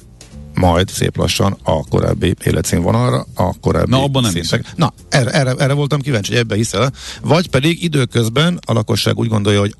[0.53, 4.65] majd szép lassan a korábbi életszínvonalra, a korábbi Na, abban nem szintek.
[4.75, 9.27] Na, erre, erre, erre voltam kíváncsi, hogy ebbe hiszel, vagy pedig időközben a lakosság úgy
[9.27, 9.75] gondolja, hogy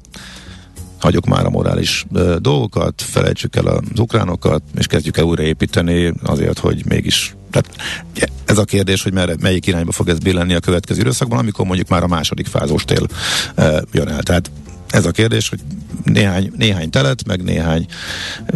[1.00, 6.60] hagyjuk már a morális ö, dolgokat, felejtsük el az ukránokat, és kezdjük el újraépíteni azért,
[6.60, 7.70] hogy mégis tehát
[8.46, 11.88] ez a kérdés, hogy merre, melyik irányba fog ez billenni a következő időszakban, amikor mondjuk
[11.88, 13.08] már a második fázóstél
[13.56, 14.24] ö, jön el.
[14.24, 14.52] Tehát
[14.92, 15.60] ez a kérdés, hogy
[16.04, 17.86] néhány, néhány telet, meg néhány,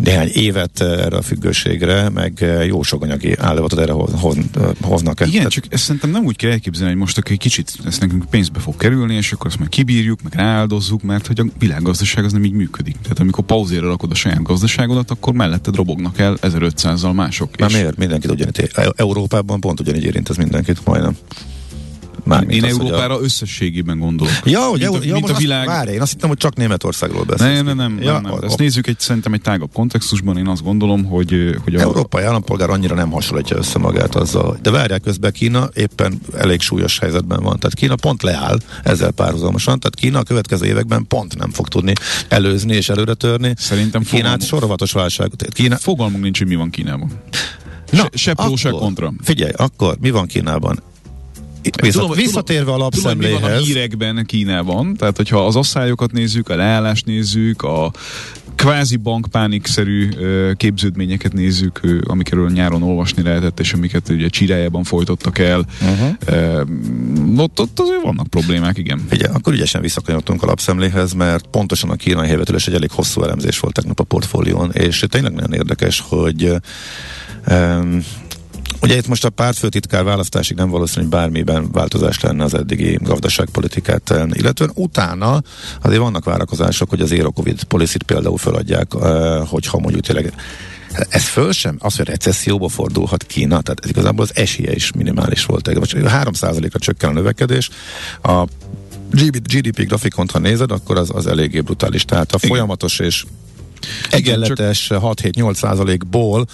[0.02, 4.38] néhány évet ö, erre a függőségre, meg ö, jó sok anyagi állapotot erre hoz, hoz,
[4.54, 5.28] ö, hoznak.
[5.28, 8.60] Igen, csak ezt szerintem nem úgy kell elképzelni, hogy most egy kicsit ez nekünk pénzbe
[8.60, 12.44] fog kerülni, és akkor azt majd kibírjuk, meg rááldozzuk, mert hogy a világgazdaság az nem
[12.44, 12.96] így működik.
[13.02, 17.58] Tehát amikor pauzéra rakod a saját gazdaságodat, akkor melletted robognak el 1500-zal mások.
[17.58, 17.98] Már És miért?
[17.98, 18.72] Mindenkit ugyanígy.
[18.96, 21.18] Európában pont ugyanígy érint ez mindenkit, majdnem.
[22.26, 24.34] Mármint Én az, Európára összességében gondolok.
[24.44, 25.68] Ja, hogy mint, a, ja, mint a világ...
[25.68, 27.54] Azt, várj, én azt hittem, hogy csak Németországról beszélsz.
[27.56, 28.44] Nem, nem, nem, ja, nem, nem.
[28.44, 32.70] Ezt nézzük egy, szerintem egy tágabb kontextusban, én azt gondolom, hogy, hogy a, Európai állampolgár
[32.70, 34.58] annyira nem hasonlítja össze magát azzal.
[34.62, 37.60] De várják közben Kína éppen elég súlyos helyzetben van.
[37.60, 39.80] Tehát Kína pont leáll ezzel párhuzamosan.
[39.80, 41.94] Tehát Kína a következő években pont nem fog tudni
[42.28, 43.54] előzni és előre törni.
[43.58, 45.32] Szerintem Kínát fogalmunk- sorvatos válság.
[45.50, 47.12] Kína, fogalmunk nincs, hogy mi van Kínában.
[47.92, 49.14] se, se pró, se akkor- kontra.
[49.24, 50.80] Figyelj, akkor mi van Kínában?
[51.70, 53.64] Tudom, visszatérve a Tudom, hogy mi van a lapszemléhez.
[53.64, 57.92] hírekben Kínában, tehát hogyha az asszályokat nézzük, a leállást nézzük, a
[58.56, 60.10] kvázi bankpánikszerű
[60.56, 65.66] képződményeket nézzük, amikről nyáron olvasni lehetett, és amiket ugye Csirájában folytottak el.
[65.82, 67.40] Uh-huh.
[67.40, 69.06] Ott, ott azért vannak problémák, igen.
[69.10, 73.60] Figyelj, akkor ügyesen visszakanyarodtunk a lapszemléhez, mert pontosan a kínai helyvetülés egy elég hosszú elemzés
[73.60, 76.52] volt tegnap a portfólión, és tényleg nagyon érdekes, hogy
[77.48, 78.04] um,
[78.82, 84.12] Ugye itt most a pártfőtitkár választásig nem valószínű, hogy bármiben változás lenne az eddigi gazdaságpolitikát,
[84.12, 85.42] eh, illetően utána
[85.82, 90.34] azért vannak várakozások, hogy az Zero Covid policy például föladják, eh, hogyha mondjuk tényleg
[91.10, 95.46] ez föl sem, az, hogy recesszióba fordulhat Kína, tehát ez igazából az esélye is minimális
[95.46, 95.74] volt.
[95.74, 97.70] Vagy 3%-ra csökken a növekedés,
[98.24, 98.46] a
[99.12, 102.06] GDP grafikont, ha nézed, akkor az, az eléggé brutális.
[102.06, 103.26] Tehát a folyamatos és
[104.10, 106.46] egyenletes 6-7-8 százalékból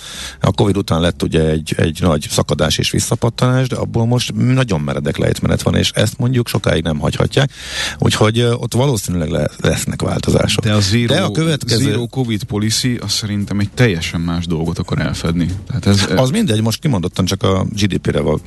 [0.42, 4.82] a Covid után lett ugye egy, egy nagy szakadás és visszapattanás, de abból most nagyon
[4.82, 7.52] meredek lejtmenet van, és ezt mondjuk sokáig nem hagyhatják,
[8.00, 10.64] úgyhogy ott valószínűleg le, lesznek változások.
[10.64, 11.84] De a zero, de a következő...
[11.84, 15.48] zero Covid policy az szerintem egy teljesen más dolgot akar elfedni.
[15.68, 18.42] Tehát ez, Az mindegy, most kimondottan csak a GDP-re van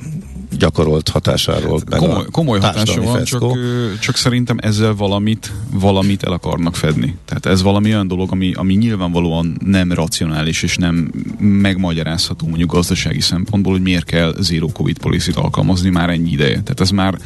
[0.57, 1.81] gyakorolt hatásáról.
[1.89, 3.53] meg komoly, komoly hatása van, feszkó.
[3.53, 7.17] csak, csak szerintem ezzel valamit, valamit el akarnak fedni.
[7.25, 13.21] Tehát ez valami olyan dolog, ami, ami nyilvánvalóan nem racionális és nem megmagyarázható mondjuk gazdasági
[13.21, 16.61] szempontból, hogy miért kell zero covid policy alkalmazni már ennyi ideje.
[16.61, 17.17] Tehát ez már,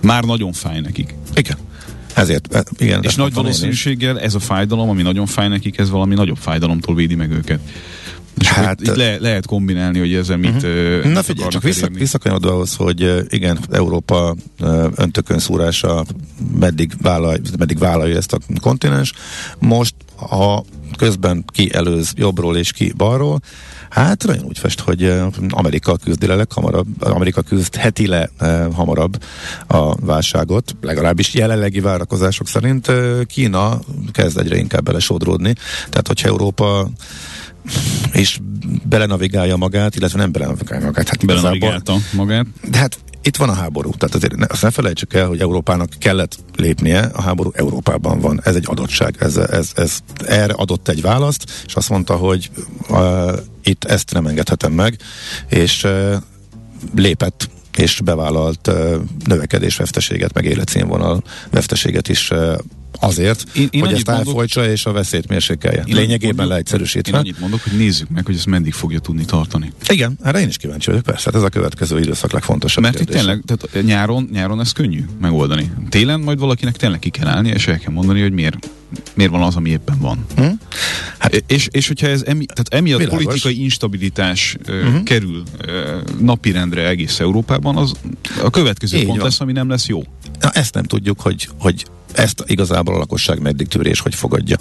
[0.00, 1.14] már nagyon fáj nekik.
[1.34, 1.56] Igen.
[2.14, 3.02] Ezért, e, igen.
[3.02, 7.14] És nagy valószínűséggel ez a fájdalom, ami nagyon fáj nekik, ez valami nagyobb fájdalomtól védi
[7.14, 7.60] meg őket.
[8.38, 11.12] És Hát, itt le, lehet kombinálni, hogy ezzel mit uh-huh.
[11.12, 14.34] Na figyelj, csak vissza, visszakanyarodva ahhoz, hogy igen, Európa
[14.94, 16.04] öntökön szúrása
[16.58, 19.12] meddig, vállal, meddig vállalja ezt a kontinens.
[19.58, 20.64] Most, ha
[20.96, 23.40] közben ki előz jobbról és ki balról,
[23.90, 25.12] hát nagyon úgy fest, hogy
[25.48, 28.30] Amerika küzdi le leghamarabb, Amerika küzdheti le
[28.72, 29.22] hamarabb
[29.66, 32.92] a válságot, legalábbis jelenlegi várakozások szerint
[33.26, 33.78] Kína
[34.12, 35.54] kezd egyre inkább belesodródni.
[35.88, 36.88] Tehát, hogyha Európa
[38.12, 38.38] és
[38.88, 41.08] belenavigálja magát, illetve nem belenavigálja magát.
[41.08, 42.46] Hát belenavigálta magát.
[42.70, 45.88] de hát itt van a háború, tehát azért ne, azt ne felejtsük el, hogy Európának
[45.98, 51.00] kellett lépnie, a háború Európában van, ez egy adottság, ez, ez, ez erre adott egy
[51.00, 52.50] választ, és azt mondta, hogy
[52.88, 54.96] uh, itt ezt nem engedhetem meg,
[55.48, 56.14] és uh,
[56.94, 62.58] lépett és bevállalt uh, növekedés veszteséget, meg életszínvonal veszteséget is uh,
[63.00, 65.82] azért, Én- én, hogy ezt mondok- elfolytsa és a veszélyt mérsékelje.
[65.86, 67.12] Én Lényegében mondok- leegyszerűsítve.
[67.12, 69.72] Én annyit mondok, hogy nézzük meg, hogy ez meddig fogja tudni tartani.
[69.88, 73.08] Igen, erre én is kíváncsi vagyok, persze, hát ez a következő időszak legfontosabb Mert itt
[73.08, 75.70] tényleg, tehát nyáron, nyáron ez könnyű megoldani.
[75.88, 78.70] Télen majd valakinek tényleg ki kell állni, és el kell mondani, hogy miért,
[79.14, 80.24] miért van az, ami éppen van.
[80.36, 80.42] Hm?
[81.18, 83.22] Hát, és, és hogyha ez emi, tehát emiatt Világos.
[83.24, 87.92] politikai instabilitás uh, kerül uh, napirendre egész Európában, az
[88.42, 89.26] a következő Így pont van.
[89.26, 90.02] lesz, ami nem lesz jó.
[90.40, 94.56] Na, ezt nem tudjuk, hogy, hogy ezt igazából a lakosság meddig tűri és hogy fogadja.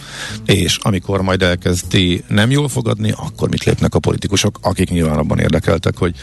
[0.46, 5.40] És amikor majd elkezdi nem jól fogadni, akkor mit lépnek a politikusok, akik nyilván abban
[5.40, 6.16] érdekeltek, hogy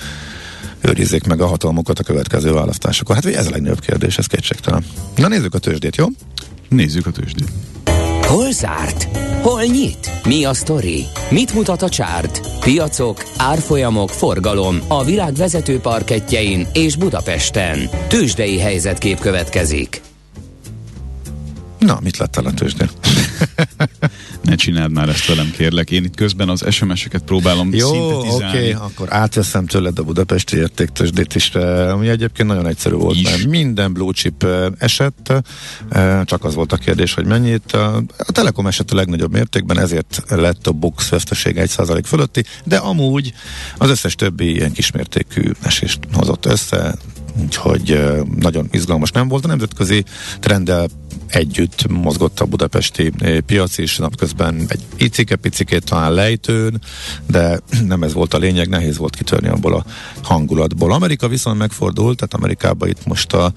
[0.80, 3.14] őrizzék meg a hatalmukat a következő választásokon.
[3.14, 4.84] Hát ez a legnagyobb kérdés, ez kétségtelen.
[5.16, 6.06] Na nézzük a tőzsdét, jó?
[6.68, 7.48] Nézzük a tőzsdét.
[8.26, 9.08] Hol zárt?
[9.42, 10.10] Hol nyit?
[10.24, 11.04] Mi a sztori?
[11.30, 12.40] Mit mutat a csárt?
[12.60, 17.88] Piacok, árfolyamok, forgalom a világ vezető parketjein és Budapesten.
[18.08, 20.02] Tőzsdei helyzetkép következik.
[21.84, 22.90] Na, mit láttál a tőzsdén?
[24.42, 25.90] Ne csináld már ezt velem, kérlek.
[25.90, 31.34] Én itt közben az SMS-eket próbálom Jó, oké, okay, akkor átveszem tőled a budapesti értéktősdét
[31.34, 31.54] is,
[31.90, 33.22] ami egyébként nagyon egyszerű volt, Is.
[33.22, 34.46] mert minden blue chip
[34.78, 35.32] esett,
[36.24, 37.72] csak az volt a kérdés, hogy mennyit.
[37.72, 43.32] A Telekom esett a legnagyobb mértékben, ezért lett a Bux vesztesége 1% fölötti, de amúgy
[43.78, 46.94] az összes többi ilyen kismértékű esést hozott össze,
[47.42, 48.04] úgyhogy
[48.38, 49.44] nagyon izgalmas nem volt.
[49.44, 50.04] A nemzetközi
[50.40, 50.88] trenddel
[51.34, 56.80] együtt mozgott a budapesti eh, piac is, napközben egy icike-picikét talán lejtőn,
[57.26, 59.84] de nem ez volt a lényeg, nehéz volt kitörni abból a
[60.22, 60.92] hangulatból.
[60.92, 63.52] Amerika viszont megfordult, tehát Amerikában itt most a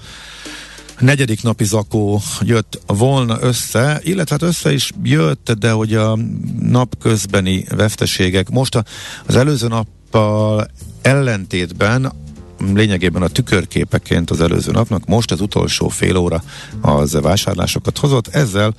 [1.00, 6.18] negyedik napi zakó jött volna össze, illetve hát össze is jött, de hogy a
[6.60, 8.84] napközbeni veszteségek most a,
[9.26, 10.68] az előző nappal
[11.02, 12.12] ellentétben
[12.74, 16.44] lényegében a tükörképeként az előző napnak, most az utolsó fél óra
[16.82, 18.74] az vásárlásokat hozott, ezzel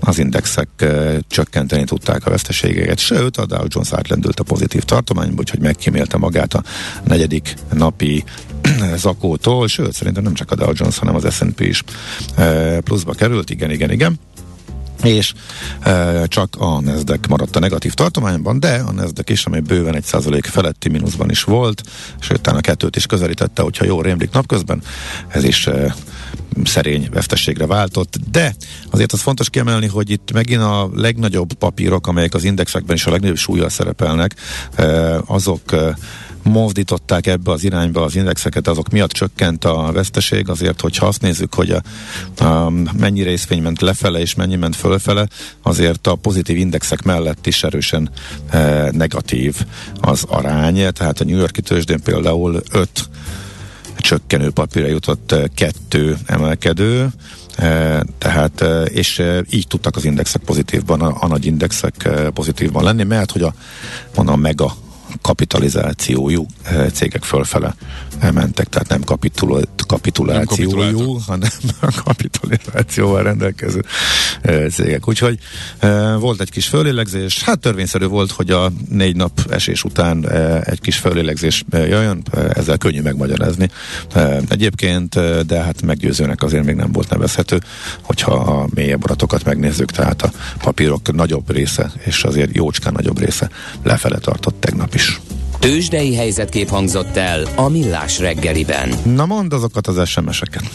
[0.00, 5.38] az indexek eh, csökkenteni tudták a veszteségeket, sőt a Dow Jones átlendült a pozitív tartományba,
[5.38, 6.62] úgyhogy megkímélte magát a
[7.04, 8.24] negyedik napi
[8.96, 11.82] zakótól, sőt szerintem nem csak a Dow Jones, hanem az S&P is
[12.36, 14.18] eh, pluszba került, igen, igen, igen
[15.02, 15.32] és
[15.80, 20.04] e, csak a Nasdaq maradt a negatív tartományban, de a Nasdaq is, amely bőven egy
[20.04, 21.82] százalék feletti mínuszban is volt,
[22.18, 24.82] sőt, a kettőt is közelítette, hogyha jól rémlik napközben,
[25.28, 25.94] ez is e,
[26.64, 28.54] szerény vesztességre váltott, de
[28.90, 33.10] azért az fontos kiemelni, hogy itt megint a legnagyobb papírok, amelyek az indexekben is a
[33.10, 34.34] legnagyobb súlyjal szerepelnek,
[34.74, 35.96] e, azok e,
[36.42, 41.54] mozdították ebbe az irányba az indexeket, azok miatt csökkent a veszteség, azért, hogyha azt nézzük,
[41.54, 41.82] hogy a,
[42.44, 45.28] a mennyi részvény ment lefele és mennyi ment fölfele,
[45.62, 48.10] azért a pozitív indexek mellett is erősen
[48.50, 49.56] e, negatív
[50.00, 53.08] az arány, tehát a New Yorki tőzsdén például 5
[54.00, 57.08] csökkenő papírra jutott eh, kettő emelkedő,
[57.56, 63.04] eh, tehát, eh, és így tudtak az indexek pozitívban, a, a nagy indexek pozitívban lenni,
[63.04, 63.54] mert hogy a,
[64.14, 64.74] mondom, a
[65.22, 67.74] kapitalizációjú eh, cégek fölfele
[68.18, 71.22] eh, mentek, tehát nem kapitula, kapitulációjú, kapituláltak.
[71.26, 71.48] hanem
[71.80, 73.84] a kapitalizációval rendelkező
[74.42, 75.08] eh, cégek.
[75.08, 75.38] Úgyhogy
[76.18, 80.30] volt egy kis fölélegzés, hát törvényszerű volt, hogy a négy nap esés után
[80.64, 83.70] egy kis fölélegzés jöjjön, ezzel könnyű megmagyarázni.
[84.48, 85.14] Egyébként,
[85.46, 87.60] de hát meggyőzőnek azért még nem volt nevezhető,
[88.02, 93.50] hogyha a mélyebb adatokat megnézzük, tehát a papírok nagyobb része, és azért jócskán nagyobb része
[93.82, 95.20] lefele tartott tegnap is.
[95.58, 98.94] Tőzsdei helyzetkép hangzott el a Millás reggeliben.
[99.04, 100.70] Na mondd azokat az SMS-eket.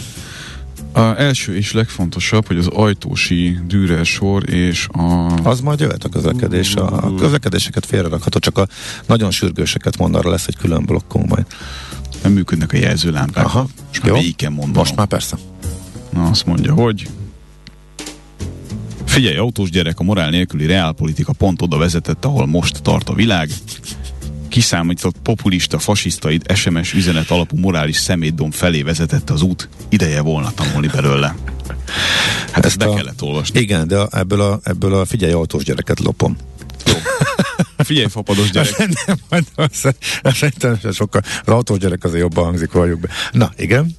[0.92, 5.26] A első és legfontosabb, hogy az ajtósi Dürer sor és a...
[5.44, 6.76] Az majd jöhet a közlekedés.
[6.76, 8.68] A közlekedéseket félrerakható, csak a
[9.06, 11.46] nagyon sürgőseket mond, arra lesz egy külön blokkunk majd.
[12.24, 13.46] Nem működnek a jelzőlámpák.
[13.46, 14.78] Aha, És már végig kell mondanom.
[14.78, 15.38] Most már persze.
[16.10, 17.08] Na, azt mondja, hogy
[19.06, 23.50] Figyelj, autós gyerek, a morál nélküli reálpolitika pont oda vezetett, ahol most tart a világ.
[24.54, 29.70] Kiszámított populista, fasisztait SMS üzenet alapú morális szemétdom felé vezetett az út.
[29.90, 31.36] Ideje volna tanulni belőle.
[32.52, 33.60] Hát ezt be a- kellett olvasni.
[33.60, 36.38] Igen, de a- ebből a, ebből a figyelj autós gyereket lopom.
[37.78, 38.78] Figyelj, fapados gyerek.
[39.06, 43.10] nem, majd azt Szerintem sokkal, az autós gyerek azért jobban hangzik, valljuk be.
[43.32, 43.96] Na, igen.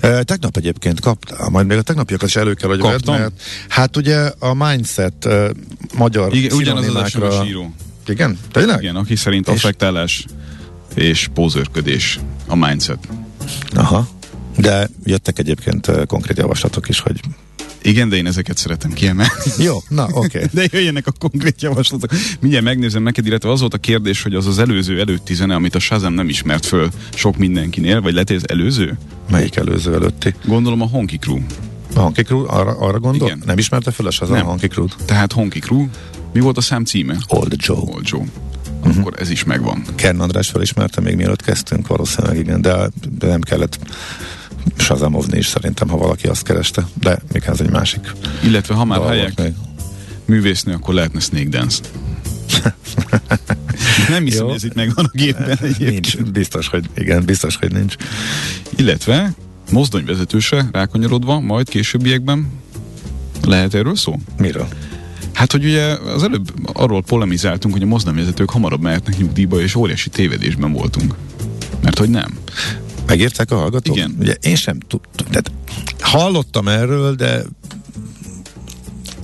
[0.00, 3.96] E, tegnap egyébként kaptam, majd még a tegnapiakat is elő kell, hogy vedd, mert hát
[3.96, 5.50] ugye a mindset e,
[5.94, 7.74] magyar Igen, ugyanaz az SMS író.
[8.08, 8.38] Igen?
[8.52, 8.82] Tényleg?
[8.82, 10.24] Igen, aki szerint És- affektálás
[10.94, 13.08] és pózőrködés a mindset.
[13.74, 14.08] Aha.
[14.58, 17.20] De jöttek egyébként konkrét javaslatok is, hogy
[17.82, 19.30] Igen, de én ezeket szeretem kiemelni.
[19.58, 20.16] jó, na oké.
[20.38, 20.48] Okay.
[20.52, 22.10] De jöjjenek a konkrét javaslatok.
[22.40, 25.74] Mindjárt megnézem neked, illetve az volt a kérdés, hogy az az előző előtti zene, amit
[25.74, 28.98] a Shazam nem ismert föl sok mindenkinél, vagy lehet, az előző?
[29.30, 30.34] Melyik előző előtti?
[30.44, 31.38] Gondolom a Honky Crew.
[31.94, 33.28] A Honky Crew, arra, arra gondol?
[33.28, 33.42] Igen.
[33.46, 34.46] Nem ismerte fel a Shazam Nem.
[34.46, 34.86] a Honky Crew?
[35.04, 35.86] Tehát Honky Crew.
[36.36, 37.16] Mi volt a szám címe?
[37.26, 37.76] Old Joe.
[37.76, 38.24] Old Joe.
[38.80, 39.84] Akkor ez is megvan.
[39.94, 43.78] Kern András felismerte még mielőtt kezdtünk, valószínűleg igen, de, nem kellett
[44.76, 46.86] Shazamovni is szerintem, ha valaki azt kereste.
[47.00, 48.12] De még ez egy másik
[48.44, 49.52] Illetve ha már hallják még.
[50.24, 51.82] művésznő, akkor lehetne Snake Dance.
[54.08, 54.46] Nem hiszem, Jó.
[54.46, 55.90] hogy ez itt megvan a gépben egyébként.
[55.90, 57.94] Nincs, biztos, hogy igen, biztos, hogy nincs.
[58.76, 59.34] Illetve
[59.70, 62.48] mozdonyvezetőse rákanyarodva, majd későbbiekben
[63.42, 64.18] lehet erről szó?
[64.38, 64.68] Miről?
[65.36, 70.08] Hát, hogy ugye az előbb arról polemizáltunk, hogy a mozdonyvezetők hamarabb mehetnek nyugdíjba, és óriási
[70.08, 71.14] tévedésben voltunk.
[71.82, 72.38] Mert hogy nem.
[73.06, 73.96] Megértek a hallgatók?
[73.96, 74.16] Igen.
[74.18, 75.26] Ugye én sem tudtam.
[75.26, 75.50] Tehát
[76.00, 77.42] hallottam erről, de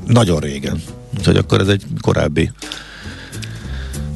[0.07, 0.83] nagyon régen.
[1.19, 2.51] Úgyhogy akkor ez egy korábbi.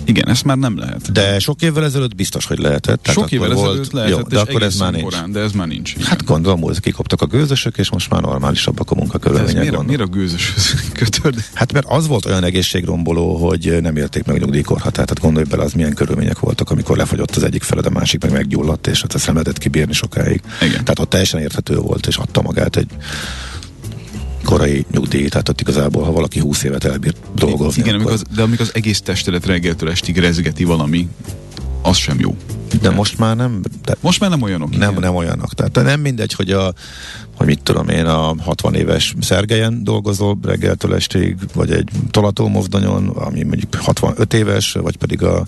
[0.07, 1.13] Igen, ezt már nem lehet.
[1.13, 3.03] De sok évvel ezelőtt biztos, hogy lehetett.
[3.03, 5.03] Tehát Sok évvel akkor ezelőtt lehetett, jó, de akkor ez már nincs.
[5.05, 5.93] korán, de ez már nincs.
[5.95, 6.07] Igen.
[6.07, 9.55] Hát gondolom, hogy kikoptak a gőzösök, és most már normálisabbak a munkakörülmények.
[9.55, 9.87] miért, a- gondolom.
[9.87, 11.45] miért a gőzöshöz kötöd?
[11.55, 14.95] Hát mert az volt olyan egészségromboló, hogy nem érték meg a nyugdíjkorhatárt.
[15.09, 18.23] Tehát gondolj bele, az milyen körülmények voltak, amikor lefagyott az egyik fele, de a másik
[18.23, 20.41] meg meggyulladt, és hát ezt nem lehetett kibírni sokáig.
[20.61, 20.71] Igen.
[20.71, 22.89] Tehát ott teljesen érthető volt, és adta magát egy
[24.47, 28.25] korai nyugdíj, tehát ott igazából, ha valaki 20 évet elbír dolgozni, Igen, amikor akkor...
[28.31, 31.09] az, de amikor az egész testedet reggeltől estig rezgeti valami,
[31.83, 32.37] az sem jó.
[32.81, 34.77] De most már nem, de Most már nem olyanok.
[34.77, 35.03] nem, igen.
[35.03, 35.55] nem olyanok.
[35.55, 36.73] Tehát nem mindegy, hogy a
[37.37, 43.43] hogy mit tudom én, a 60 éves Szergelyen dolgozol reggeltől estig, vagy egy tolatómovdonyon, ami
[43.43, 45.47] mondjuk 65 éves, vagy pedig a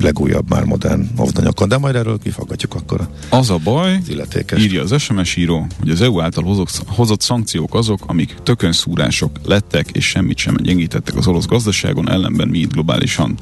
[0.00, 1.68] legújabb már modern movdonyokon.
[1.68, 4.62] De majd erről kifaggatjuk akkor Az a baj, az illetékes.
[4.62, 9.90] írja az SMS író, hogy az EU által hozott, hozott szankciók azok, amik tökönszúrások lettek,
[9.92, 13.38] és semmit sem gyengítettek az orosz gazdaságon, ellenben mi itt globálisan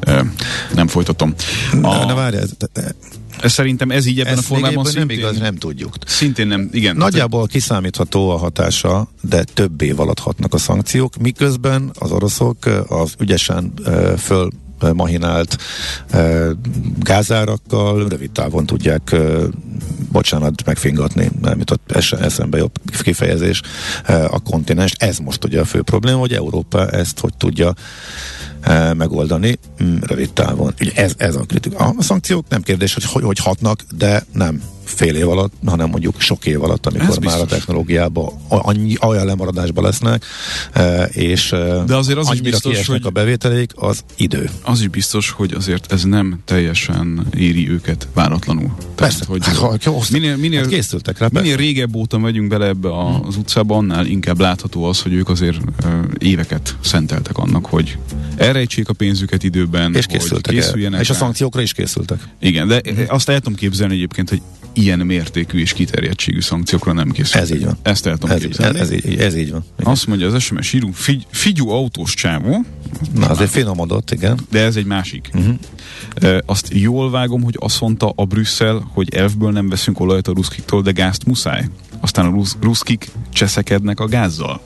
[0.00, 0.24] e,
[0.74, 1.34] nem folytatom.
[1.72, 5.18] Na, na A, várj, ez, szerintem ez így ebben ez a formában még nem szintén,
[5.18, 5.94] igaz, nem tudjuk.
[6.06, 6.96] szintén nem, igen.
[6.96, 12.56] Nagyjából kiszámítható a hatása, de több év alatt hatnak a szankciók, miközben az oroszok
[12.88, 13.72] az ügyesen
[14.18, 14.50] föl
[14.92, 15.56] mahinált
[16.98, 19.16] gázárakkal rövid távon tudják
[20.12, 22.72] bocsánat, megfingatni, nem jutott es- eszembe jobb
[23.02, 23.60] kifejezés
[24.06, 24.92] a kontinens.
[24.98, 27.74] Ez most ugye a fő probléma, hogy Európa ezt hogy tudja
[28.96, 30.74] megoldani mm, rövid távon.
[30.80, 31.76] Ugye ez, ez a kritika.
[31.98, 36.20] A szankciók nem kérdés, hogy, hogy hogy hatnak, de nem fél év alatt, hanem mondjuk
[36.20, 37.58] sok év alatt, amikor Ez már a biztos.
[37.58, 40.24] technológiában annyi, olyan lemaradásban lesznek,
[41.08, 41.48] és
[41.86, 44.50] De azért az is biztos, hogy- a bevételeik, az idő.
[44.62, 48.74] Az is biztos, hogy azért ez nem teljesen éri őket váratlanul.
[48.94, 52.66] Persze, hogy hát, ha- ha- minél, minél, hát készültek rá, minél régebb óta megyünk bele
[52.66, 55.58] ebbe a, az utcába, annál inkább látható az, hogy ők azért
[56.18, 57.98] éveket szenteltek annak, hogy
[58.48, 60.60] elrejtsék a pénzüket időben, És hogy készültek el.
[60.60, 62.28] készüljenek És a szankciókra is készültek.
[62.40, 64.42] Igen, de azt el tudom képzelni egyébként, hogy
[64.72, 67.42] ilyen mértékű és kiterjedtségű szankciókra nem készültek.
[67.42, 67.78] Ez így van.
[67.82, 68.78] Ezt el tudom Ez így, képzelni.
[68.78, 69.64] ez, így, ez így van.
[69.78, 69.92] Igen.
[69.92, 72.64] Azt mondja az SMS írunk, figy, figyú autós csávó,
[73.14, 74.38] Na, azért finomodott, igen.
[74.50, 75.30] de ez egy másik.
[75.34, 75.54] Uh-huh.
[76.14, 80.32] E, azt jól vágom, hogy azt mondta a Brüsszel, hogy elfből nem veszünk olajat a
[80.32, 81.68] ruszkiktól, de gázt muszáj.
[82.00, 84.60] Aztán a rusz, ruszkik cseszekednek a gázzal.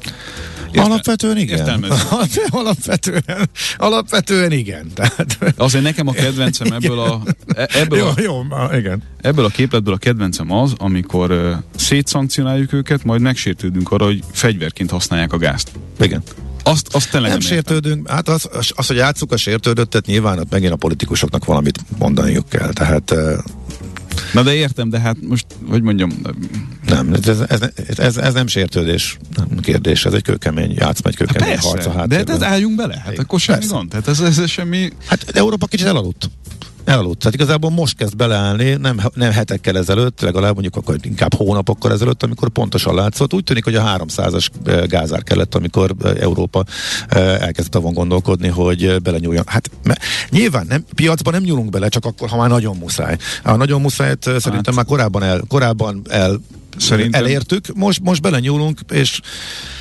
[0.73, 1.85] Érte- Alapvetően igen.
[2.51, 4.91] Alapvetően, alapvetően igen.
[4.95, 7.23] Tehát, Azért nekem a kedvencem ebből a,
[7.55, 8.43] e- ebből jó, a, jó,
[8.79, 9.03] igen.
[9.21, 14.91] ebből a képletből a kedvencem az, amikor uh, szétszankcionáljuk őket, majd megsértődünk arra, hogy fegyverként
[14.91, 15.71] használják a gázt.
[16.01, 16.23] Igen.
[16.65, 20.39] Azt, azt tényleg Nem, nem, sértődünk, hát az, az, az, hogy játsszuk a sértődöttet, nyilván
[20.39, 22.73] ott megint a politikusoknak valamit mondaniuk kell.
[22.73, 23.37] Tehát eh,
[24.33, 26.11] Na de értem, de hát most, hogy mondjam,
[26.87, 31.17] nem, ez, ez, ez, ez, ez nem sértődés nem kérdés, ez egy kőkemény játszma, egy
[31.17, 32.39] kőkemény harc a persze, de, háttérben.
[32.39, 33.75] de álljunk bele, hát akkor semmi Persze.
[33.75, 33.89] gond.
[33.89, 36.31] Tehát ez, ez semmi, Hát Európa kicsit elaludt.
[36.85, 37.19] Elaludt.
[37.19, 42.23] Tehát igazából most kezd beleállni, nem, nem hetekkel ezelőtt, legalább mondjuk akkor inkább hónapokkal ezelőtt,
[42.23, 43.35] amikor pontosan látszott.
[43.35, 46.65] Úgy tűnik, hogy a 300-as eh, gázár kellett, amikor Európa
[47.09, 49.45] elkezdett avon gondolkodni, hogy belenyúljon.
[49.47, 49.71] Hát
[50.31, 53.17] nyilván nem, piacban nem nyúlunk bele, csak akkor, ha már nagyon muszáj.
[53.43, 56.41] A nagyon muszájt szerintem Hát- már korábban el, korábban el
[56.79, 59.21] Szerintem- elértük, most, most belenyúlunk, és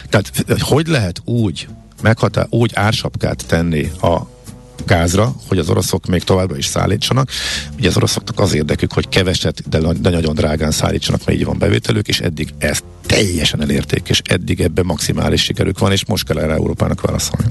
[0.10, 1.68] tehát hogy lehet úgy
[2.02, 4.22] meghatá, úgy ársapkát tenni a
[4.86, 7.30] gázra, hogy az oroszok még továbbra is szállítsanak.
[7.78, 11.58] Ugye az oroszoknak az érdekük, hogy keveset, de, de nagyon drágán szállítsanak, mert így van
[11.58, 16.38] bevételük, és eddig ezt teljesen elérték, és eddig ebben maximális sikerük van, és most kell
[16.38, 17.46] erre Európának válaszolni.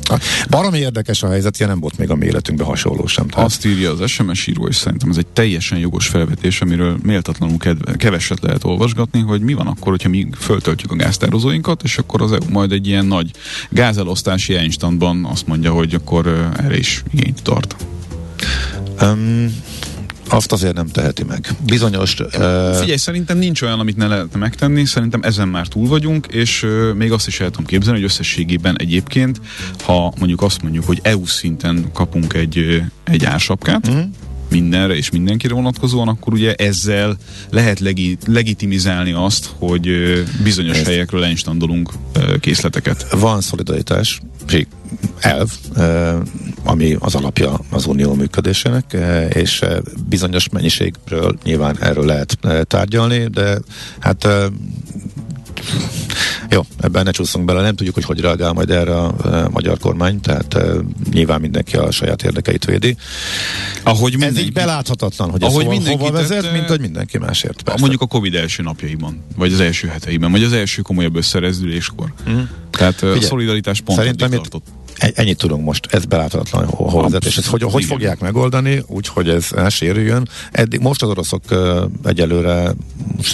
[0.50, 3.28] Baromi érdekes a helyzet, ilyen nem volt még a mi életünkben hasonló sem.
[3.28, 3.46] Tehát.
[3.46, 7.96] Azt írja az SMS író, és szerintem ez egy teljesen jogos felvetés, amiről méltatlanul kedve,
[7.96, 12.32] keveset lehet olvasgatni, hogy mi van akkor, hogyha mi föltöltjük a gáztározóinkat, és akkor az
[12.32, 13.30] EU majd egy ilyen nagy
[13.70, 17.76] gázelosztási instantban azt mondja, hogy akkor erre is igényt tart.
[19.02, 19.54] Um,
[20.32, 21.48] azt azért nem teheti meg.
[21.66, 22.20] Bizonyos...
[22.20, 22.28] Uh...
[22.74, 26.94] Figyelj, szerintem nincs olyan, amit ne lehetne megtenni, szerintem ezen már túl vagyunk, és uh,
[26.94, 29.40] még azt is el tudom képzelni, hogy összességében egyébként,
[29.84, 34.04] ha mondjuk azt mondjuk, hogy EU szinten kapunk egy, egy ársapkát, uh-huh
[34.50, 37.16] mindenre és mindenkire vonatkozóan, akkor ugye ezzel
[37.50, 39.88] lehet legi- legitimizálni azt, hogy
[40.42, 40.86] bizonyos Ezt.
[40.86, 41.92] helyekről instandolunk
[42.40, 43.06] készleteket.
[43.10, 44.20] Van szolidaritás,
[45.20, 45.50] elv,
[46.64, 48.96] ami az alapja az unió működésének,
[49.34, 49.64] és
[50.08, 53.58] bizonyos mennyiségről nyilván erről lehet tárgyalni, de
[53.98, 54.28] hát
[56.50, 59.78] jó, ebben ne csúszunk bele, nem tudjuk, hogy hogy reagál majd erre a, a magyar
[59.78, 60.72] kormány, tehát e,
[61.12, 62.96] nyilván mindenki a saját érdekeit védi.
[63.82, 67.18] Ahogy mindenki, Ez így beláthatatlan, hogy ahogy ez hova, hova vezet, tette, mint hogy mindenki
[67.18, 67.62] másért.
[67.62, 67.80] Persze.
[67.80, 72.12] Mondjuk a Covid első napjaiban, vagy az első heteiben, vagy az első komolyabb összerezdüléskor.
[72.30, 72.40] Mm.
[72.70, 74.62] Tehát Figyelj, a szolidaritás pont Szerintem itt,
[75.14, 79.46] ennyit tudunk most, ez beláthatatlan hol vezet, és ezt hogy, hogy fogják megoldani, úgyhogy ez
[79.56, 80.28] elsérüljön.
[80.50, 81.42] Eddig, most az oroszok
[82.04, 82.74] egyelőre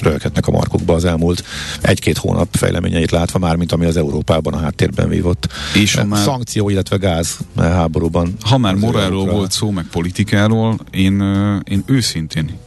[0.02, 1.44] rölkednek a markukba az elmúlt
[1.80, 6.22] egy-két hónap fejleményeit látva már, mint ami az Európában a háttérben vívott és ha már,
[6.22, 8.36] szankció, illetve gáz háborúban.
[8.40, 11.20] Ha már morálról volt szó, meg politikáról, én,
[11.64, 12.58] én őszintén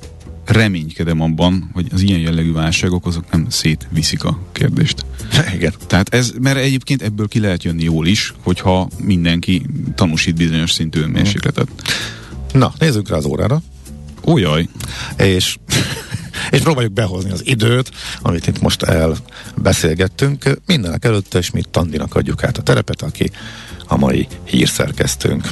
[0.50, 5.06] reménykedem abban, hogy az ilyen jellegű válságok azok nem szétviszik a kérdést.
[5.54, 5.74] Igen.
[5.88, 11.02] Tehát ez, mert egyébként ebből ki lehet jönni jól is, hogyha mindenki tanúsít bizonyos szintű
[11.02, 11.68] önmérsékletet.
[12.52, 13.62] Na, nézzük rá az órára.
[14.28, 14.68] Ójaj.
[15.18, 15.58] És
[16.52, 17.92] és próbáljuk behozni az időt,
[18.22, 20.60] amit itt most elbeszélgettünk.
[20.66, 23.32] Mindenek előtt, és mi Tandinak adjuk át a terepet, aki
[23.88, 25.52] a mai hírszerkesztőnk.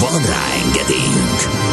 [0.00, 1.70] Van rá engedélyünk!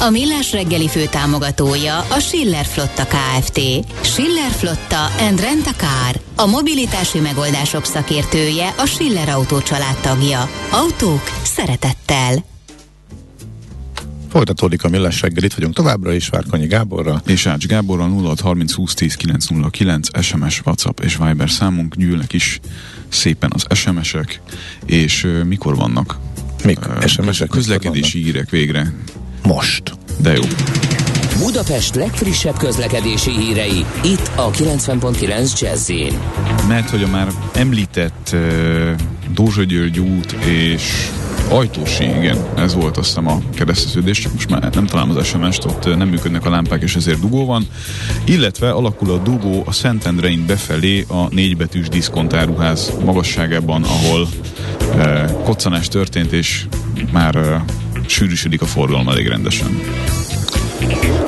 [0.00, 3.60] A Millás reggeli fő támogatója a Schiller Flotta KFT.
[4.00, 6.20] Schiller Flotta and Rent a Car.
[6.36, 9.58] A mobilitási megoldások szakértője a Schiller Autó
[10.02, 10.50] tagja.
[10.70, 12.44] Autók szeretettel.
[14.28, 17.22] Folytatódik a Millás reggel, itt vagyunk továbbra is, Várkonyi Gáborra.
[17.26, 22.60] És Ács Gáborra 0630 20 10 909 SMS, WhatsApp és Viber számunk, gyűlnek is
[23.08, 24.40] szépen az SMS-ek,
[24.86, 26.18] és mikor vannak?
[26.64, 26.78] Mik?
[27.06, 27.48] SMS-ek?
[27.48, 28.92] Közlekedési hírek végre.
[29.42, 29.82] Most.
[30.18, 30.42] De jó.
[31.38, 35.90] Budapest legfrissebb közlekedési hírei, itt a 90.9 jazz
[36.68, 38.90] Mert hogy a már említett uh,
[39.34, 41.10] Dózsa György út és
[41.48, 45.64] Ajtósi, igen, ez volt azt hiszem a kereszteződés, csak most már nem találom az SMS-t,
[45.64, 47.66] ott nem működnek a lámpák, és ezért dugó van.
[48.24, 54.28] Illetve alakul a dugó a Szentendrein befelé a négybetűs diszkontáruház magasságában, ahol
[54.96, 56.66] eh, koccanás történt, és
[57.12, 57.60] már eh,
[58.06, 59.80] sűrűsödik a forgalom elég rendesen.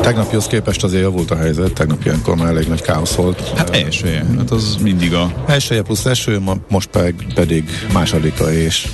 [0.00, 3.52] Tegnaphoz képest azért javult a helyzet, tegnap ilyenkor már elég nagy káosz volt.
[3.56, 5.44] Hát elsője, hát az mindig a...
[5.46, 8.88] Elsője plusz eső, most pedig, pedig másodika és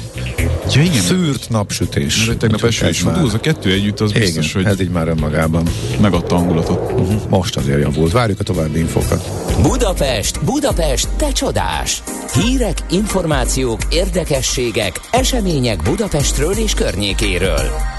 [0.72, 1.02] Ja, igen.
[1.02, 2.24] Szűrt napsütés.
[2.26, 4.90] Mert tegnap eső is volt, az a kettő együtt, az igen, biztos, hogy ez így
[4.90, 5.68] már önmagában.
[6.00, 6.92] Megadta hangulatot.
[6.92, 7.28] Uh-huh.
[7.28, 8.12] Most azért javult.
[8.12, 9.28] Várjuk a további infokat.
[9.62, 12.02] Budapest, Budapest, te csodás!
[12.42, 17.93] Hírek, információk, érdekességek, események Budapestről és környékéről.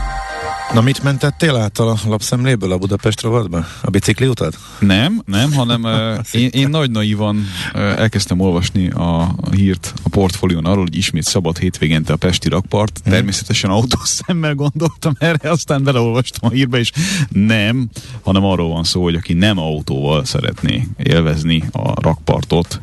[0.74, 3.66] Na mit mentettél át a lapszemléből a Budapest rovatba?
[3.82, 4.53] A bicikli utad?
[4.80, 5.84] Nem, nem, hanem
[6.18, 10.95] uh, én, én nagy naivan uh, elkezdtem olvasni a, a hírt a portfólión arról, hogy
[10.95, 12.99] ismét szabad hétvégente a Pesti rakpart.
[13.03, 13.11] Hmm.
[13.11, 16.91] Természetesen autószemmel gondoltam erre, aztán beleolvastam a hírbe, és
[17.30, 17.89] nem,
[18.22, 22.82] hanem arról van szó, hogy aki nem autóval szeretné élvezni a rakpartot,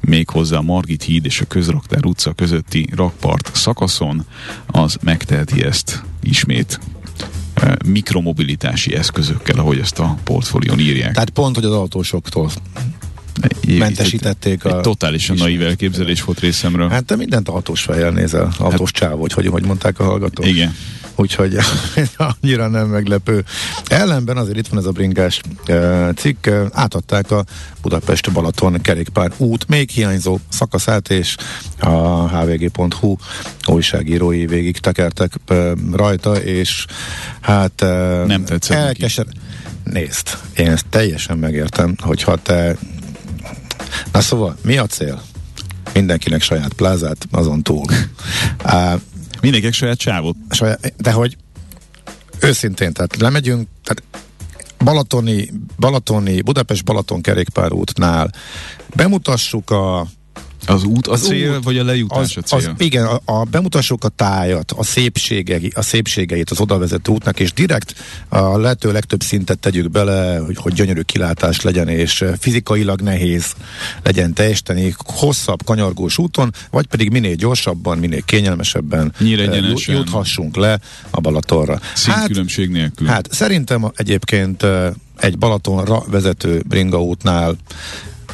[0.00, 4.24] méghozzá a Margit híd és a Közraktár utca közötti rakpart szakaszon,
[4.66, 6.80] az megteheti ezt ismét
[7.86, 11.12] mikromobilitási eszközökkel, ahogy ezt a portfólión írják.
[11.12, 12.50] Tehát pont, hogy az autósoktól
[13.78, 14.80] mentesítették Egy a...
[14.80, 16.88] totálisan naív elképzelés volt részemről.
[16.88, 20.46] Hát te mindent autós fejjel nézel, autós csávó, vagy hogy, hogy mondták a hallgatók.
[20.46, 20.74] Igen.
[21.14, 21.56] Úgyhogy
[22.40, 23.44] annyira nem meglepő.
[23.86, 27.44] Ellenben azért itt van ez a bringás eh, cikk, átadták a
[27.82, 31.36] Budapest-Balaton kerékpár út még hiányzó szakaszát, és
[31.78, 33.16] a hvg.hu
[33.66, 36.86] újságírói végig tekertek eh, rajta, és
[37.40, 39.26] hát eh, Nem tetszett elkeser...
[39.84, 42.76] Nézd, én ezt teljesen megértem, hogyha te
[44.12, 45.22] Na szóval, mi a cél?
[45.94, 47.84] Mindenkinek saját plázát, azon túl.
[48.62, 48.96] Á,
[49.40, 50.36] Mindenkinek saját csávot.
[50.50, 51.36] saját, de hogy
[52.40, 54.02] őszintén, tehát lemegyünk, tehát
[54.84, 58.30] Balatoni, Balatoni, Budapest-Balaton kerékpárútnál
[58.94, 60.06] bemutassuk a
[60.66, 62.58] Az út a Az cél, út, vagy a lejutás az, a cél?
[62.70, 67.52] az, igen, a, a, bemutassuk a tájat, a, szépségei, a szépségeit az odavezető útnak, és
[67.52, 67.94] direkt
[68.28, 73.52] a lehető legtöbb szintet tegyük bele, hogy, hogy gyönyörű kilátás legyen, és eh, fizikailag nehéz
[74.02, 79.64] legyen teljesíteni hosszabb kanyargós úton, vagy pedig minél gyorsabban, minél kényelmesebben Nyíregyenesen.
[79.64, 81.80] eh, jut- juthassunk le a Balatonra.
[81.94, 83.06] Színkülönbség nélkül.
[83.06, 87.56] Hát szerintem egyébként eh, egy Balatonra vezető bringaútnál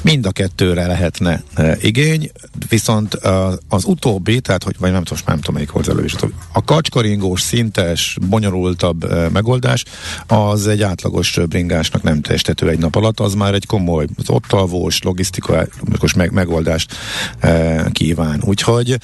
[0.03, 2.30] mind a kettőre lehetne e, igény,
[2.68, 6.64] viszont a, az utóbbi, tehát hogy vagy nem tudom, nem tudom melyik volt előbb a
[6.64, 9.84] kacskaringós, szintes, bonyolultabb e, megoldás,
[10.26, 14.53] az egy átlagos bringásnak nem teljesíthető egy nap alatt, az már egy komoly, az ott
[14.53, 16.94] alvós, logisztikus meg, megoldást
[17.38, 18.42] e, kíván.
[18.44, 18.99] Úgyhogy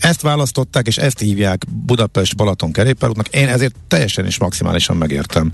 [0.00, 3.28] ezt választották, és ezt hívják Budapest-Balaton kerékpárútnak.
[3.28, 5.52] Én ezért teljesen és maximálisan megértem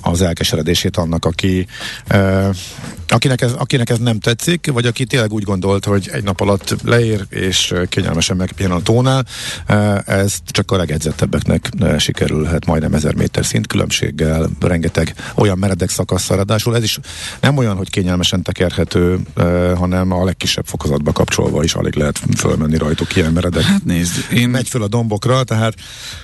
[0.00, 1.66] az elkeseredését annak, aki
[3.12, 6.76] akinek ez, akinek ez nem tetszik, vagy aki tényleg úgy gondolt, hogy egy nap alatt
[6.84, 9.26] leér, és kényelmesen megpihen a tónál,
[10.06, 16.76] ez csak a legedzettebbeknek sikerülhet majdnem 1000 méter szint különbséggel, rengeteg olyan meredek szakasszal, ráadásul
[16.76, 16.98] ez is
[17.40, 19.18] nem olyan, hogy kényelmesen tekerhető,
[19.76, 23.62] hanem a legkisebb fokozatba kapcsolva is alig lehet fölmenni rajtuk ilyen meredek.
[23.62, 25.74] Hát nézd, én, Megy föl a dombokra, tehát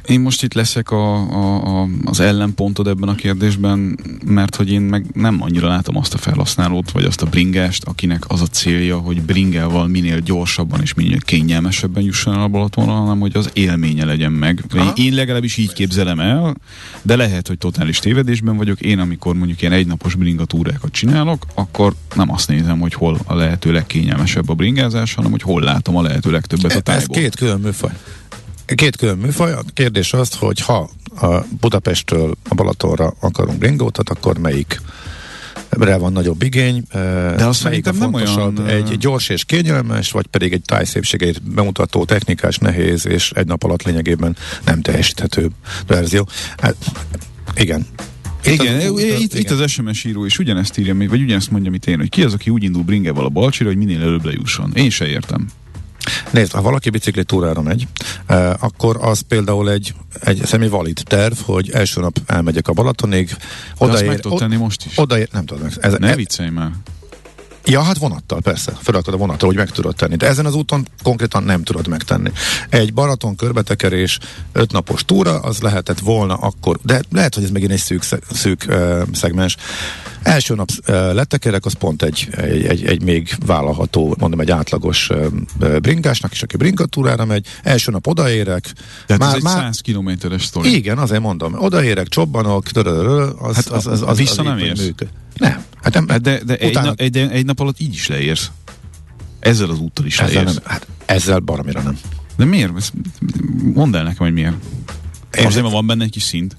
[0.07, 4.81] én most itt leszek a, a, a, az ellenpontod ebben a kérdésben, mert hogy én
[4.81, 8.99] meg nem annyira látom azt a felhasználót, vagy azt a bringást, akinek az a célja,
[8.99, 14.05] hogy bringával minél gyorsabban és minél kényelmesebben jusson el a Balatonra, hanem hogy az élménye
[14.05, 14.65] legyen meg.
[14.75, 14.93] Aha.
[14.95, 16.57] Én legalábbis így képzelem el,
[17.03, 18.81] de lehet, hogy totális tévedésben vagyok.
[18.81, 23.73] Én, amikor mondjuk ilyen egynapos bringatúrákat csinálok, akkor nem azt nézem, hogy hol a lehető
[23.73, 27.91] legkényelmesebb a bringázás, hanem hogy hol látom a lehető legtöbbet a ez két külön műfaj.
[28.75, 29.53] Két külön műfaj.
[29.53, 30.91] A kérdés az, hogy ha
[31.21, 34.81] a Budapesttől a Balatonra akarunk bringótat, akkor melyik
[35.69, 36.83] re van nagyobb igény,
[37.37, 42.59] de azt szerintem nem olyan, egy gyors és kényelmes, vagy pedig egy tájszépségét bemutató, technikás,
[42.59, 45.51] nehéz, és egy nap alatt lényegében nem teljesíthető
[45.87, 46.29] verzió.
[46.57, 46.75] Hát,
[47.57, 47.87] igen.
[48.45, 49.59] Igen, az- itt, itt, itt igen.
[49.59, 52.51] az SMS író is ugyanezt írja, vagy ugyanezt mondja, mint én, hogy ki az, aki
[52.51, 54.73] úgy indul bringával a balcsira, hogy minél előbb lejusson.
[54.75, 55.49] Én se értem.
[56.31, 57.87] Nézd, ha valaki bicikli túrára megy,
[58.27, 63.29] eh, akkor az például egy, egy személy valid terv, hogy első nap elmegyek a Balatonig,
[63.29, 63.37] De
[63.79, 64.99] azt odaér, meg tudod tenni most is.
[64.99, 66.71] odaér, nem tudom, ez, Ne viccelj már.
[67.69, 68.73] Ja, hát vonattal, persze.
[68.81, 70.17] Felraktad a vonattal, hogy meg tudod tenni.
[70.17, 72.31] De ezen az úton konkrétan nem tudod megtenni.
[72.69, 74.19] Egy baraton körbetekerés,
[74.53, 79.03] ötnapos túra, az lehetett volna akkor, de lehet, hogy ez megint egy szűk, szűk uh,
[79.12, 79.57] szegmens.
[80.23, 85.09] Első nap uh, letekerek, az pont egy, egy, egy, egy még vállalható, mondom, egy átlagos
[85.09, 87.47] uh, bringásnak is, aki bringatúrára megy.
[87.62, 88.73] Első nap odaérek.
[89.07, 89.62] Tehát már, ez egy már...
[89.62, 90.75] 100 kilométeres sztori.
[90.75, 91.55] Igen, azért mondom.
[91.59, 94.81] Odaérek, csobbanok, az, Hát az, az, az, vissza az nem így érsz?
[94.81, 95.09] működ.
[95.37, 95.64] Nem.
[95.82, 98.51] Hát nem, Hát de, de egy, utána- nap, egy, egy nap alatt így is leérsz.
[99.41, 100.55] Ezzel az úttal is ezzel, leérsz.
[100.55, 101.99] nem, hát ezzel baromira nem.
[102.37, 102.93] De miért?
[103.74, 104.55] Mondd el nekem, hogy miért.
[105.39, 106.57] Én- Azért, mert van benne egy kis szint.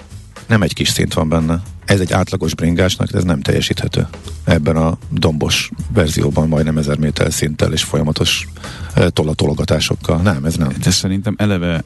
[0.48, 1.62] Nem egy kis szint van benne.
[1.86, 4.08] Ez egy átlagos bringásnak, de ez nem teljesíthető.
[4.44, 8.48] Ebben a dombos verzióban majdnem 1000 méter szinttel és folyamatos
[8.94, 10.22] eh, tolatologatásokkal.
[10.22, 10.72] Nem, ez nem.
[10.84, 11.84] De szerintem eleve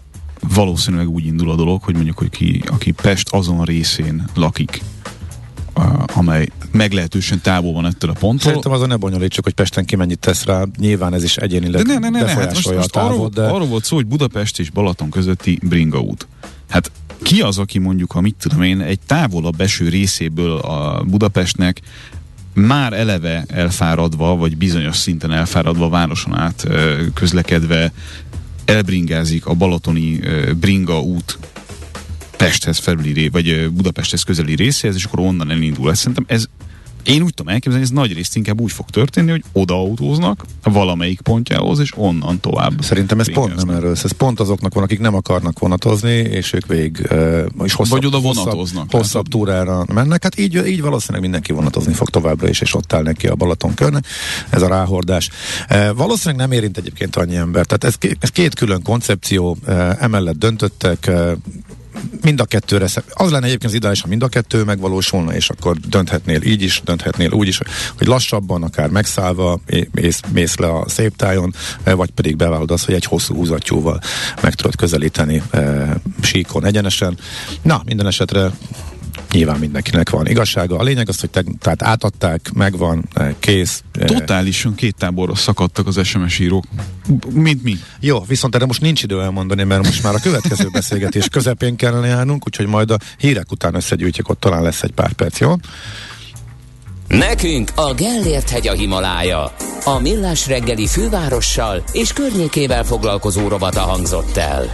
[0.53, 4.81] valószínűleg úgy indul a dolog, hogy mondjuk, hogy ki, aki Pest azon részén lakik,
[6.13, 8.39] amely meglehetősen távol van ettől a ponttól.
[8.39, 10.63] Szerintem azon ne bonyolítsuk, hogy Pesten ki mennyit tesz rá.
[10.77, 13.43] Nyilván ez is De egyénileg ne, ne, ne, ne, hát most, most a arról, de
[13.43, 16.27] arról volt szó, hogy Budapest és Balaton közötti bringaút.
[16.69, 16.91] Hát
[17.21, 21.81] ki az, aki mondjuk, ha mit tudom én, egy távolabb eső részéből a Budapestnek
[22.53, 26.67] már eleve elfáradva, vagy bizonyos szinten elfáradva, városon át
[27.13, 27.91] közlekedve
[28.65, 30.19] elbringázik a balatoni
[30.59, 31.37] bringa út
[32.45, 35.89] Pesthez felüli, vagy Budapesthez közeli részéhez, és akkor onnan elindul.
[35.91, 36.45] Ez szerintem ez
[37.03, 41.79] Én úgy tudom elképzelni, ez nagy részt inkább úgy fog történni, hogy odaautóznak valamelyik pontjához,
[41.79, 42.81] és onnan tovább.
[42.81, 43.91] Szerintem ez pont nem erről.
[43.91, 47.07] Ez pont azoknak van, akik nem akarnak vonatozni, és ők végig
[47.63, 50.23] és hosszabb, Vagy oda hosszabb, vonatoznak, hosszabb tehát- túrára mennek.
[50.23, 53.73] Hát így, így valószínűleg mindenki vonatozni fog továbbra is, és ott áll neki a Balaton
[53.73, 54.05] körnek.
[54.49, 55.29] Ez a ráhordás.
[55.95, 57.65] Valószínűleg nem érint egyébként annyi ember.
[57.65, 59.57] Tehát ez, ez két külön koncepció,
[59.99, 61.11] emellett döntöttek,
[62.21, 65.77] mind a kettőre, az lenne egyébként az ideális, ha mind a kettő megvalósulna, és akkor
[65.77, 67.59] dönthetnél így is, dönthetnél úgy is,
[67.97, 69.59] hogy lassabban, akár megszállva
[69.91, 74.01] mész, mész le a szép tájon, eh, vagy pedig bevállalod azt, hogy egy hosszú húzattyúval
[74.41, 77.17] meg tudod közelíteni e, síkon egyenesen.
[77.61, 78.51] Na, minden esetre
[79.31, 80.77] nyilván mindenkinek van igazsága.
[80.77, 83.83] A lényeg az, hogy te, tehát átadták, megvan, eh, kész.
[83.99, 86.63] eh, Totálisan két táborra szakadtak az SMS írók.
[87.29, 87.77] Mint mi.
[87.99, 92.07] Jó, viszont erre most nincs idő elmondani, mert most már a következő beszélgetés közepén kellene
[92.07, 95.53] járnunk, úgyhogy majd a hírek után összegyűjtjük, ott talán lesz egy pár perc, jó?
[97.07, 99.53] Nekünk a Gellért hegy a Himalája.
[99.83, 104.71] A Millás reggeli fővárossal és környékével foglalkozó rovata hangzott el.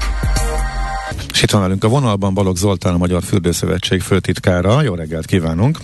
[1.32, 4.82] És itt van velünk a vonalban Balogh Zoltán, a Magyar Fürdőszövetség főtitkára.
[4.82, 5.78] Jó reggelt kívánunk!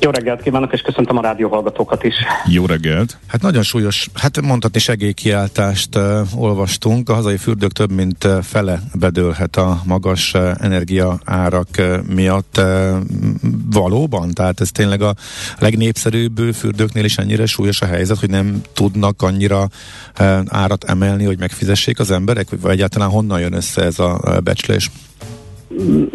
[0.00, 2.14] Jó reggelt kívánok, és köszöntöm a rádióhallgatókat is.
[2.46, 3.18] Jó reggelt.
[3.26, 7.08] Hát nagyon súlyos, hát mondhatni segélykiáltást uh, olvastunk.
[7.08, 12.58] A hazai fürdők több mint uh, fele bedőlhet a magas uh, energia árak uh, miatt.
[12.58, 12.96] Uh,
[13.70, 14.30] valóban?
[14.30, 15.14] Tehát ez tényleg a
[15.58, 19.68] legnépszerűbb fürdőknél is ennyire súlyos a helyzet, hogy nem tudnak annyira
[20.20, 22.46] uh, árat emelni, hogy megfizessék az emberek?
[22.60, 24.90] Vagy egyáltalán honnan jön össze ez a uh, becslés?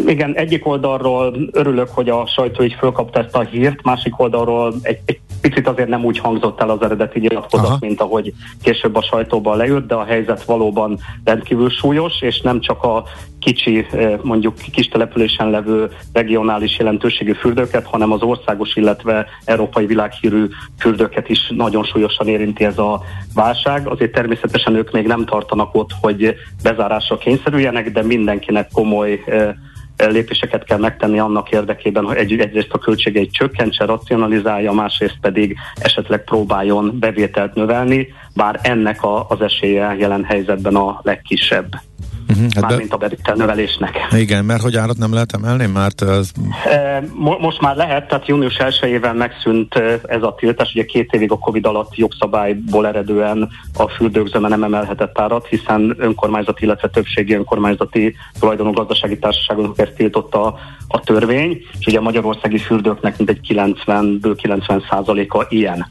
[0.06, 4.99] Igen, egyik oldalról örülök, hogy a sajtó így fölkapta ezt a hírt, másik oldalról egy,
[5.06, 7.78] egy picit azért nem úgy hangzott el az eredeti nyilatkozat, Aha.
[7.80, 12.84] mint ahogy később a sajtóban leült, de a helyzet valóban rendkívül súlyos, és nem csak
[12.84, 13.04] a
[13.39, 20.48] kicsi, eh, mondjuk kis településen levő regionális jelentőségű fürdőket, hanem az országos, illetve európai világhírű
[20.80, 23.02] fürdőket is nagyon súlyosan érinti ez a
[23.34, 23.88] válság.
[23.88, 29.54] Azért természetesen ők még nem tartanak ott, hogy bezárásra kényszerüljenek, de mindenkinek komoly eh,
[29.98, 36.24] lépéseket kell megtenni annak érdekében, hogy egy, egyrészt a költségeit csökkentse, racionalizálja, másrészt pedig esetleg
[36.24, 41.76] próbáljon bevételt növelni, bár ennek a, az esélye jelen helyzetben a legkisebb.
[42.34, 43.98] Uh-huh, hát Mármint a bevétel növelésnek.
[44.12, 48.56] igen, mert hogy árat nem lehet emelni, mert E, mo- Most már lehet, tehát június
[48.60, 49.76] 1-ével megszűnt
[50.06, 55.20] ez a tiltás, ugye két évig a Covid alatt jogszabályból eredően a fürdőkzöme nem emelhetett
[55.20, 61.98] árat, hiszen önkormányzati, illetve többségi önkormányzati tulajdonú gazdasági társaságoknak ezt tiltotta a törvény, és ugye
[61.98, 65.88] a magyarországi fürdőknek mintegy 90-ből 90 százaléka ilyen.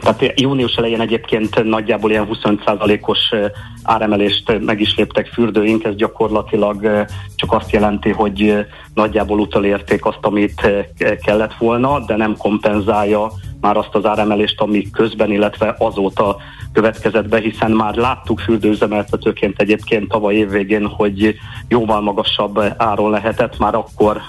[0.00, 3.50] Tehát június elején egyébként nagyjából ilyen 25%-os eh,
[3.82, 10.68] áremelést meg is léptek fürdőink, ez gyakorlatilag csak azt jelenti, hogy nagyjából utolérték azt, amit
[11.24, 13.30] kellett volna, de nem kompenzálja
[13.60, 16.36] már azt az áremelést, ami közben, illetve azóta
[16.72, 21.34] következett be, hiszen már láttuk fürdőüzemeltetőként egyébként tavaly évvégén, hogy
[21.68, 24.20] jóval magasabb áron lehetett, már akkor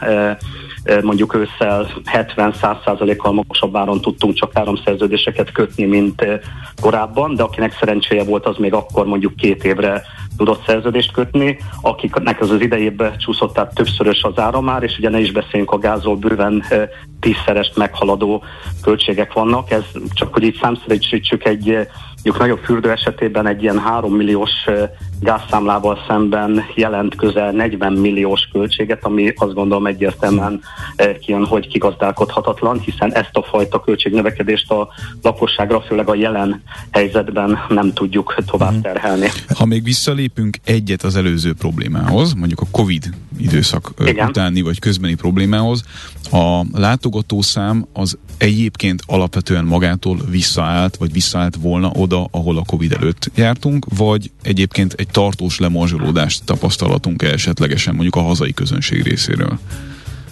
[1.02, 6.40] mondjuk ősszel 70-100%-kal magasabb áron tudtunk csak áramszerződéseket kötni, mint eh,
[6.82, 10.04] korábban, de akinek szerencséje volt, az még akkor mondjuk két évre
[10.38, 15.20] tudott szerződést kötni, akiknek ez az idejében csúszott, tehát többszörös az áramár, és ugye ne
[15.20, 18.44] is beszéljünk a gázról bőven eh, tízszerest meghaladó
[18.82, 19.72] költségek vannak.
[19.72, 19.84] Ez
[20.14, 21.86] csak, hogy így számszerűsítsük egy eh,
[22.26, 28.50] mondjuk nagyobb fürdő esetében egy ilyen 3 milliós eh, gázszámlával szemben jelent közel 40 milliós
[28.52, 30.62] költséget, ami azt gondolom egyértelműen
[30.96, 34.88] eh, kijön, hogy kigazdálkodhatatlan, hiszen ezt a fajta költségnövekedést a
[35.22, 39.28] lakosságra, főleg a jelen helyzetben nem tudjuk tovább terhelni.
[39.58, 44.28] Ha még visszalépünk egyet az előző problémához, mondjuk a Covid időszak Igen.
[44.28, 45.84] utáni vagy közbeni problémához,
[46.32, 53.32] a látogatószám az egyébként alapvetően magától visszaállt, vagy visszaállt volna oda, ahol a Covid előtt
[53.36, 59.60] jártunk, vagy egyébként egy tartós lemorzsolódást tapasztalatunk -e esetlegesen mondjuk a hazai közönség részéről?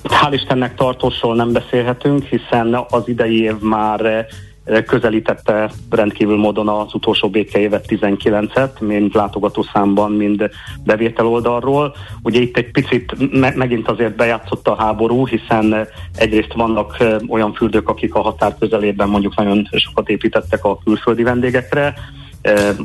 [0.04, 6.94] Hál' Istennek tartósról nem beszélhetünk, hiszen az idei év már eh, közelítette rendkívül módon az
[6.94, 10.50] utolsó békeévet 19-et, mind látogatószámban, mind
[10.84, 11.96] bevétel oldalról.
[12.24, 17.16] Ugye itt egy picit me- megint azért bejátszott a háború, hiszen eh, egyrészt vannak eh,
[17.28, 21.94] olyan fürdők, akik a határ közelében mondjuk nagyon sokat építettek a külföldi vendégekre,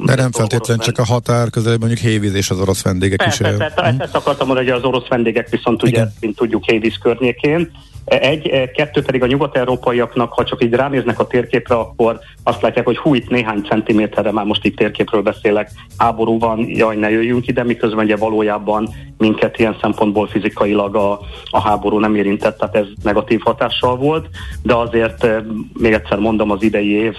[0.05, 3.37] de nem feltétlenül csak a határ közelében, mondjuk hévíz és az orosz vendégek is.
[3.37, 6.13] Persze, persze, ezt, ezt akartam mondani, hogy az orosz vendégek viszont ugye, Igen.
[6.21, 7.71] mint tudjuk, Hévíz környékén,
[8.09, 12.97] Egy, kettő pedig a nyugat-európaiaknak, ha csak így ránéznek a térképre, akkor azt látják, hogy
[12.97, 17.65] hú, itt néhány centiméterre, már most itt térképről beszélek, háború van, jaj, ne jöjjünk ide,
[17.65, 18.89] miközben ugye valójában
[19.19, 24.29] minket ilyen szempontból fizikailag a, a háború nem érintett, tehát ez negatív hatással volt,
[24.63, 25.27] de azért
[25.73, 27.17] még egyszer mondom, az idei év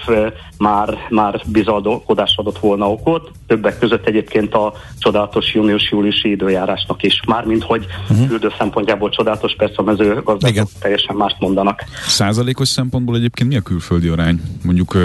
[0.58, 7.62] már, már bizalkodás adott volna okot, többek között egyébként a csodálatos június-júliusi időjárásnak is, mármint
[7.62, 8.28] hogy uh-huh.
[8.28, 11.84] küldő szempontjából csodálatos, persze a mezőgazdaságok teljesen mást mondanak.
[12.06, 14.40] Százalékos szempontból egyébként mi a külföldi arány?
[14.64, 14.96] Mondjuk,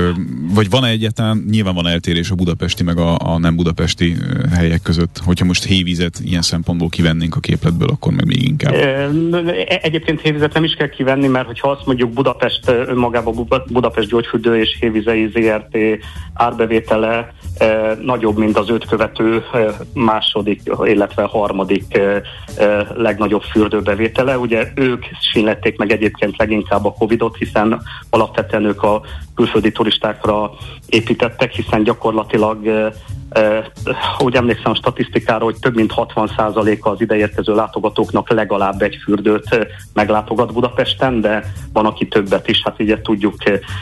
[0.53, 4.15] vagy van-e egyáltalán, nyilván van eltérés a budapesti meg a, a nem budapesti
[4.51, 8.73] helyek között, hogyha most hévizet ilyen szempontból kivennénk a képletből, akkor meg még inkább.
[8.73, 9.09] E,
[9.81, 14.77] egyébként hévizet nem is kell kivenni, mert hogyha azt mondjuk Budapest önmagában Budapest gyógyfürdő és
[14.79, 15.77] hévizei ZRT
[16.33, 17.33] árbevétele
[18.01, 19.43] nagyobb, mint az öt követő
[19.93, 21.99] második, illetve harmadik
[22.95, 24.37] legnagyobb fürdőbevétele.
[24.37, 29.01] Ugye ők sínlették meg egyébként leginkább a Covid-ot, hiszen alapvetően ők a
[29.35, 30.51] külföldi turistákra
[30.89, 32.91] építettek, hiszen gyakorlatilag
[34.19, 40.53] úgy emlékszem a statisztikára, hogy több mint 60%-a az ideérkező látogatóknak legalább egy fürdőt meglátogat
[40.53, 43.35] Budapesten, de van, aki többet is, hát ugye tudjuk,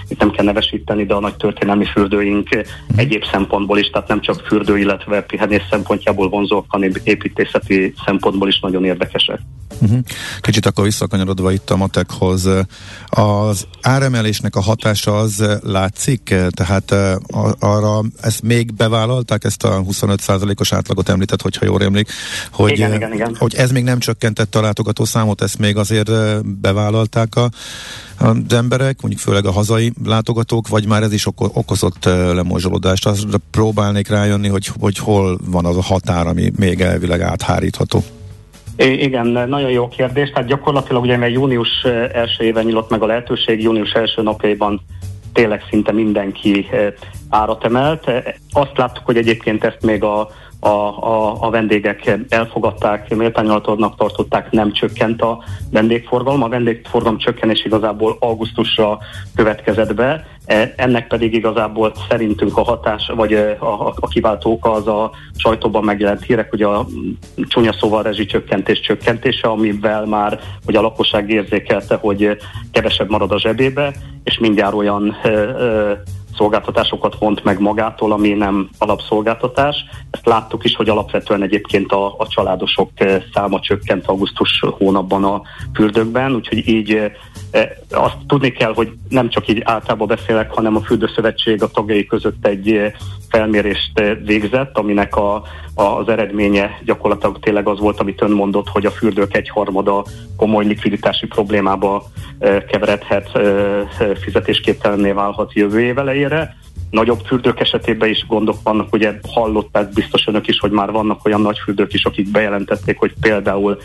[0.08, 2.50] itt nem kell nevesíteni, de a nagy történelmi fürdőink
[2.96, 8.60] egyéb szempontból is, tehát nem csak fürdő, illetve pihenés szempontjából vonzók, hanem építészeti szempontból is
[8.60, 9.40] nagyon érdekesek.
[9.82, 10.00] Uh-huh.
[10.42, 12.50] Kicsit akkor visszakanyarodva itt a matekhoz,
[13.06, 16.93] az áremelésnek a hatása az látszik, tehát
[17.60, 22.10] arra ezt még bevállalták, ezt a 25%-os átlagot említett, hogyha jól emlék,
[22.52, 23.36] hogy, igen, igen, igen.
[23.40, 26.12] hogy ez még nem csökkentette a látogató számot, ezt még azért
[26.46, 27.50] bevállalták a,
[28.20, 33.06] az emberek, mondjuk főleg a hazai látogatók, vagy már ez is okozott lemorzsolódást.
[33.06, 38.04] Azra próbálnék rájönni, hogy, hogy hol van az a határ, ami még elvileg áthárítható.
[38.78, 40.30] Igen, nagyon jó kérdés.
[40.30, 41.84] Tehát gyakorlatilag ugye mert június
[42.14, 44.82] első éven nyílt meg a lehetőség, június első napjaiban
[45.34, 46.70] tényleg szinte mindenki
[47.30, 48.12] árat emelt.
[48.52, 50.30] Azt láttuk, hogy egyébként ezt még a
[50.64, 56.44] a, a, a vendégek elfogadták, méltányoltónak tartották, nem csökkent a vendégforgalom.
[56.44, 59.00] A vendégforgalom csökkenés igazából augusztusra
[59.36, 64.52] következett be, e, ennek pedig igazából szerintünk a hatás, vagy e, a, a, a kiváltó
[64.52, 66.86] oka az a sajtóban megjelent hírek, hogy a
[67.48, 72.38] csúnya szóval rezsicsökkentés csökkentése, amivel már hogy a lakosság érzékelte, hogy
[72.72, 73.94] kevesebb marad a zsebébe,
[74.24, 75.94] és mindjárt olyan ö, e, ö,
[76.36, 79.76] szolgáltatásokat vont meg magától, ami nem alapszolgáltatás.
[80.12, 85.42] Ezt láttuk is, hogy alapvetően egyébként a, a családosok eh, száma csökkent augusztus hónapban a
[85.74, 87.12] fürdőkben, úgyhogy így eh,
[87.90, 92.48] azt tudni kell, hogy nem csak így általában beszélek, hanem a Fürdőszövetség a tagjai között
[92.48, 92.94] egy
[93.30, 95.44] felmérést végzett, aminek a,
[95.74, 100.06] az eredménye gyakorlatilag tényleg az volt, amit ön mondott, hogy a fürdők egyharmada
[100.38, 102.04] komoly likviditási problémába
[102.40, 103.40] keveredhet,
[104.22, 106.58] fizetésképtelenné válhat jövő év elejére.
[106.90, 111.42] Nagyobb fürdők esetében is gondok vannak, ugye hallották biztos önök is, hogy már vannak olyan
[111.42, 113.78] nagy fürdők is, akik bejelentették, hogy például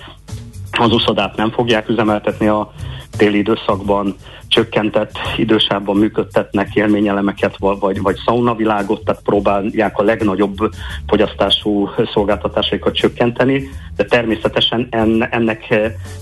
[0.71, 2.73] az uszodát nem fogják üzemeltetni a
[3.19, 4.15] téli időszakban,
[4.49, 10.57] csökkentett idősában működtetnek élményelemeket, vagy, vagy szaunavilágot, tehát próbálják a legnagyobb
[11.07, 15.75] fogyasztású szolgáltatásaikat csökkenteni, de természetesen en, ennek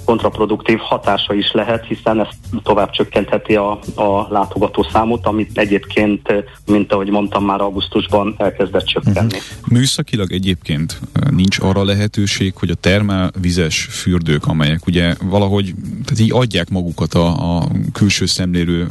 [0.05, 2.27] kontraproduktív hatása is lehet, hiszen ez
[2.63, 9.37] tovább csökkentheti a, a látogató számot, amit egyébként, mint ahogy mondtam már augusztusban elkezdett csökkenni.
[9.37, 9.71] Uh-huh.
[9.71, 11.01] Műszakilag egyébként
[11.31, 15.75] nincs arra lehetőség, hogy a termálvizes fürdők, amelyek ugye valahogy
[16.05, 18.87] tehát így adják magukat a, a külső szemlélő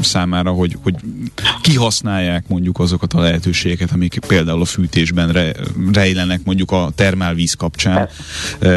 [0.00, 0.94] számára, hogy, hogy
[1.62, 5.52] kihasználják mondjuk azokat a lehetőségeket, amik például a fűtésben re,
[5.92, 8.08] rejlenek mondjuk a termálvíz kapcsán.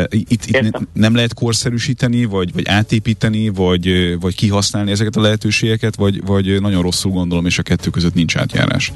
[0.10, 5.96] Itt, itt ne, nem lehet korszerűsíteni, vagy, vagy átépíteni, vagy, vagy kihasználni ezeket a lehetőségeket,
[5.96, 8.92] vagy, vagy nagyon rosszul gondolom, és a kettő között nincs átjárás.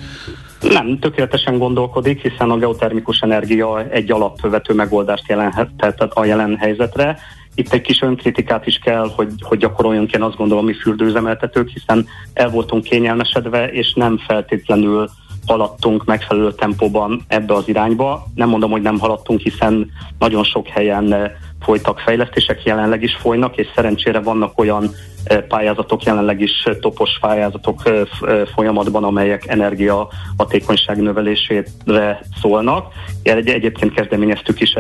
[0.62, 7.18] Nem, tökéletesen gondolkodik, hiszen a geotermikus energia egy alapvető megoldást jelenthet a jelen helyzetre
[7.56, 12.08] itt egy kis önkritikát is kell, hogy, hogy gyakoroljunk én azt gondolom mi fürdőüzemeltetők, hiszen
[12.34, 15.10] el voltunk kényelmesedve, és nem feltétlenül
[15.46, 18.26] haladtunk megfelelő tempóban ebbe az irányba.
[18.36, 21.32] Nem mondom, hogy nem haladtunk, hiszen nagyon sok helyen
[21.62, 24.92] folytak fejlesztések, jelenleg is folynak, és szerencsére vannak olyan
[25.48, 27.82] pályázatok, jelenleg is topos pályázatok
[28.54, 32.94] folyamatban, amelyek energia hatékonyság növelésére szólnak.
[33.24, 34.74] Egy, egyébként kezdeményeztük is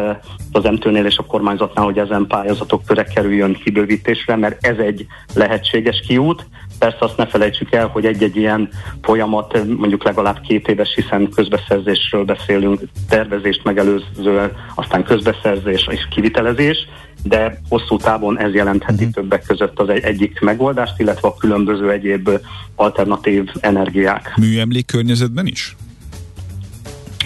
[0.51, 6.03] az MTÖ-nél és a kormányzatnál, hogy ezen pályázatok köre kerüljön kibővítésre, mert ez egy lehetséges
[6.07, 6.45] kiút,
[6.79, 8.69] Persze azt ne felejtsük el, hogy egy-egy ilyen
[9.01, 16.77] folyamat mondjuk legalább két éves, hiszen közbeszerzésről beszélünk, tervezést megelőző, aztán közbeszerzés és kivitelezés,
[17.23, 19.11] de hosszú távon ez jelentheti uh-huh.
[19.11, 22.29] többek között az egy, egyik megoldást, illetve a különböző egyéb
[22.75, 24.33] alternatív energiák.
[24.37, 25.75] Műemlék környezetben is?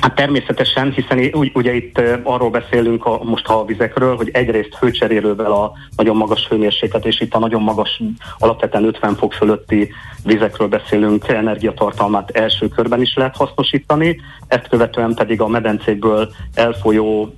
[0.01, 5.71] Hát természetesen, hiszen ugye itt arról beszélünk a, most a vizekről, hogy egyrészt hőcserélővel a
[5.95, 8.01] nagyon magas hőmérséklet, és itt a nagyon magas,
[8.37, 9.89] alapvetően 50 fok fölötti
[10.23, 17.33] vizekről beszélünk, energiatartalmát első körben is lehet hasznosítani, ezt követően pedig a medencékből elfolyó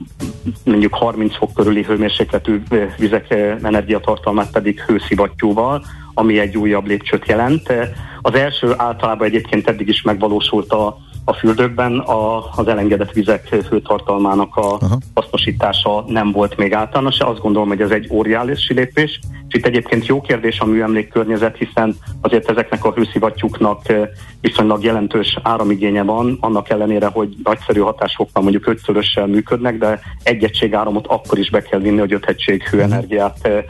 [0.66, 2.62] mondjuk 30 fok körüli hőmérsékletű
[2.98, 3.30] vizek
[3.62, 7.74] energiatartalmát pedig hőszivattyúval, ami egy újabb lépcsőt jelent.
[8.22, 14.56] Az első általában egyébként eddig is megvalósult a a fürdőkben a, az elengedett vizek hőtartalmának
[14.56, 14.98] a Aha.
[15.14, 17.20] hasznosítása nem volt még általános.
[17.20, 19.20] Azt gondolom, hogy ez egy óriási lépés.
[19.48, 24.10] És itt egyébként jó kérdés a műemlék környezet, hiszen azért ezeknek a hőszivattyúknak eh,
[24.42, 30.74] viszonylag jelentős áramigénye van, annak ellenére, hogy nagyszerű hatásokkal mondjuk ötszörössel működnek, de egy egység
[30.74, 33.64] áramot akkor is be kell vinni, hogy öt egység hőenergiát eh,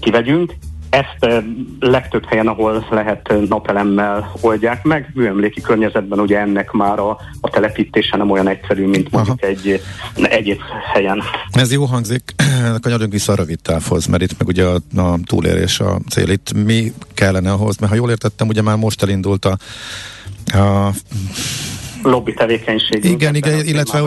[0.00, 0.54] kivegyünk.
[0.96, 1.44] Ezt
[1.80, 8.16] legtöbb helyen, ahol lehet napelemmel oldják meg, műemléki környezetben ugye ennek már a, a telepítése
[8.16, 9.82] nem olyan egyszerű, mint mondjuk egy
[10.14, 10.60] egyéb
[10.92, 11.22] helyen.
[11.50, 12.34] Ez jó hangzik,
[12.82, 16.28] kanyarodjunk vissza a rövid távhoz, mert itt meg ugye a, a túlérés a cél.
[16.28, 19.58] Itt mi kellene ahhoz, mert ha jól értettem, ugye már most elindult a,
[20.58, 20.92] a
[22.08, 23.04] lobby tevékenység.
[23.04, 24.06] Igen, igen, illetve a,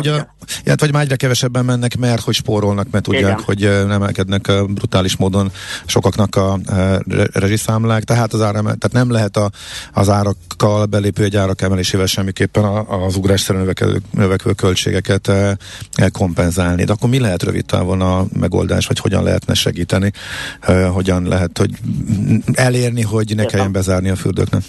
[0.64, 3.44] illetve, hogy már egyre kevesebben mennek, mert hogy spórolnak, mert tudják, igen.
[3.46, 5.52] hogy nem emelkednek brutális módon
[5.86, 6.60] sokaknak a
[7.34, 9.50] rezsiszámlák, tehát, az ára, tehát nem lehet a,
[9.94, 15.32] az árakkal, belépő egy árak emelésével semmiképpen az ugrásszerűen növekvő, növekvő költségeket
[16.12, 16.84] kompenzálni.
[16.84, 20.12] De akkor mi lehet rövid távon a megoldás, vagy hogyan lehetne segíteni,
[20.92, 21.72] hogyan lehet hogy
[22.54, 24.64] elérni, hogy ne kelljen bezárni a fürdőknek?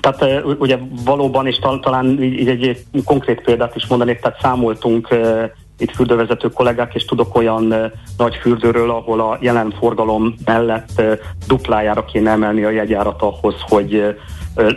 [0.00, 5.08] Tehát ugye valóban, és talán így egy konkrét példát is mondanék, tehát számoltunk
[5.78, 11.02] itt fürdővezető kollégák, és tudok olyan nagy fürdőről, ahol a jelen forgalom mellett
[11.46, 14.16] duplájára kéne emelni a jegyárat ahhoz, hogy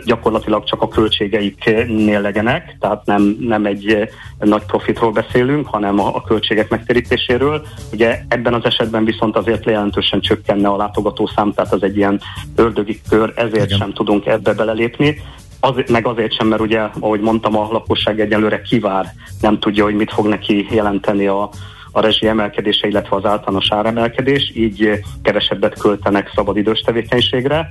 [0.04, 4.08] gyakorlatilag csak a költségeiknél legyenek, tehát nem, nem egy
[4.38, 7.66] nagy profitról beszélünk, hanem a, a költségek megtérítéséről.
[7.92, 12.20] Ugye ebben az esetben viszont azért jelentősen csökkenne a látogatószám, tehát az egy ilyen
[12.56, 13.78] ördögi kör, ezért Igen.
[13.78, 15.20] sem tudunk ebbe belelépni.
[15.60, 19.06] Az, meg azért sem, mert ugye, ahogy mondtam, a lakosság egyelőre kivár,
[19.40, 21.50] nem tudja, hogy mit fog neki jelenteni a,
[21.92, 24.90] a rezsi emelkedése, illetve az általános áremelkedés, így
[25.22, 27.68] kevesebbet költenek szabadidős tevékenységre.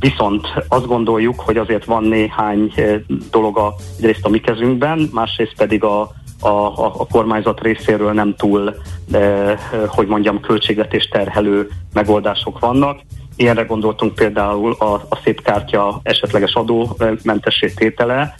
[0.00, 2.72] Viszont azt gondoljuk, hogy azért van néhány
[3.30, 6.00] dolog a, egyrészt a mi kezünkben, másrészt pedig a,
[6.40, 8.74] a, a, a kormányzat részéről nem túl,
[9.08, 9.54] de,
[9.86, 13.00] hogy mondjam, költségvetés terhelő megoldások vannak.
[13.36, 18.34] Ilyenre gondoltunk például a, a szép kártya esetleges adómentessé tétele,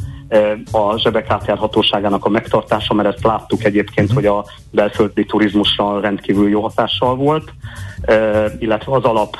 [0.71, 6.61] a zsebek átjárhatóságának a megtartása, mert ezt láttuk egyébként, hogy a belföldi turizmusra rendkívül jó
[6.61, 7.53] hatással volt,
[8.59, 9.37] illetve az alap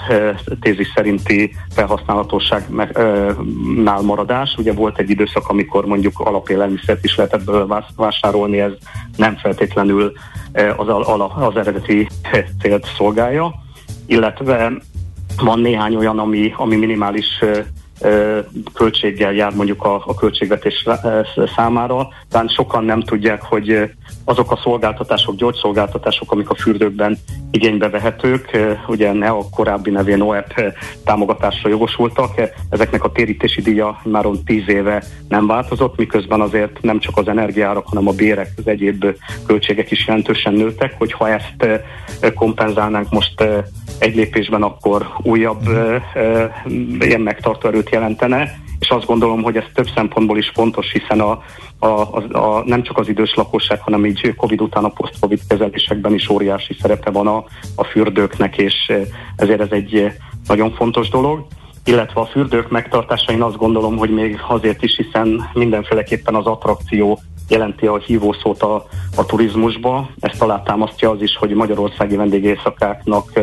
[0.61, 4.55] tézis szerinti felhasználhatóságnál maradás.
[4.59, 7.51] Ugye volt egy időszak, amikor mondjuk alapélelmiszert is lehetett
[7.97, 8.73] vásárolni, ez
[9.17, 10.13] nem feltétlenül
[10.77, 10.89] az,
[11.35, 12.09] az eredeti
[12.61, 13.55] célt szolgálja,
[14.07, 14.73] illetve
[15.37, 17.45] van néhány olyan, ami, ami minimális
[18.73, 20.87] költséggel jár mondjuk a, a költségvetés
[21.57, 22.09] számára.
[22.31, 23.91] Tehát sokan nem tudják, hogy
[24.25, 27.19] azok a szolgáltatások, gyógyszolgáltatások, amik a fürdőkben
[27.51, 30.75] igénybe vehetők, ugye ne a korábbi nevén OEP
[31.05, 32.41] támogatásra jogosultak,
[32.71, 37.87] ezeknek a térítési díja már 10 éve nem változott, miközben azért nem csak az energiárak,
[37.87, 39.07] hanem a bérek, az egyéb
[39.47, 41.83] költségek is jelentősen nőttek, hogyha ezt
[42.35, 43.45] kompenzálnánk most
[43.99, 45.69] egy lépésben, akkor újabb
[46.99, 51.43] ilyen megtartó erőt jelentene, és azt gondolom, hogy ez több szempontból is fontos, hiszen a,
[51.79, 56.15] a, a, a, nem csak az idős lakosság, hanem így Covid után a post-Covid kezelésekben
[56.15, 58.93] is óriási szerepe van a, a fürdőknek, és
[59.37, 60.13] ezért ez egy
[60.47, 61.47] nagyon fontos dolog
[61.87, 67.21] illetve a fürdők megtartása én azt gondolom, hogy még azért is, hiszen mindenféleképpen az attrakció
[67.49, 70.11] jelenti a hívószót a, a turizmusba.
[70.21, 73.41] Ezt alátámasztja az is, hogy magyarországi vendégészakáknak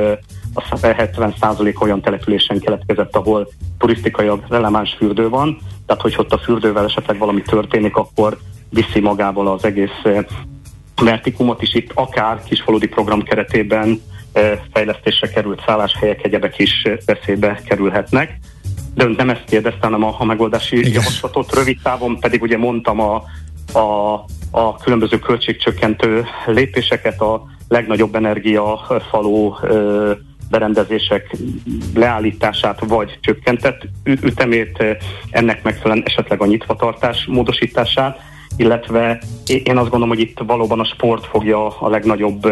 [0.54, 3.48] a 70% olyan településen keletkezett, ahol
[3.78, 8.38] turisztikai releváns fürdő van, tehát hogy ott a fürdővel esetleg valami történik, akkor
[8.70, 10.02] viszi magával az egész
[10.96, 14.02] vertikumot is itt akár kisfaludi program keretében
[14.74, 18.40] fejlesztésre került szálláshelyek, egyebek is veszélybe kerülhetnek.
[18.96, 20.92] De nem ezt kérdeztem, hanem a, a megoldási Igen.
[20.92, 21.56] javaslatot.
[21.56, 23.24] Rövid távon pedig ugye mondtam a,
[23.74, 24.14] a,
[24.52, 29.60] a különböző költségcsökkentő lépéseket, a legnagyobb energiafaló
[30.50, 31.36] berendezések
[31.94, 34.84] leállítását vagy csökkentett ütemét,
[35.30, 38.20] ennek megfelelően esetleg a nyitvatartás módosítását,
[38.58, 42.48] illetve én azt gondolom, hogy itt valóban a sport fogja a legnagyobb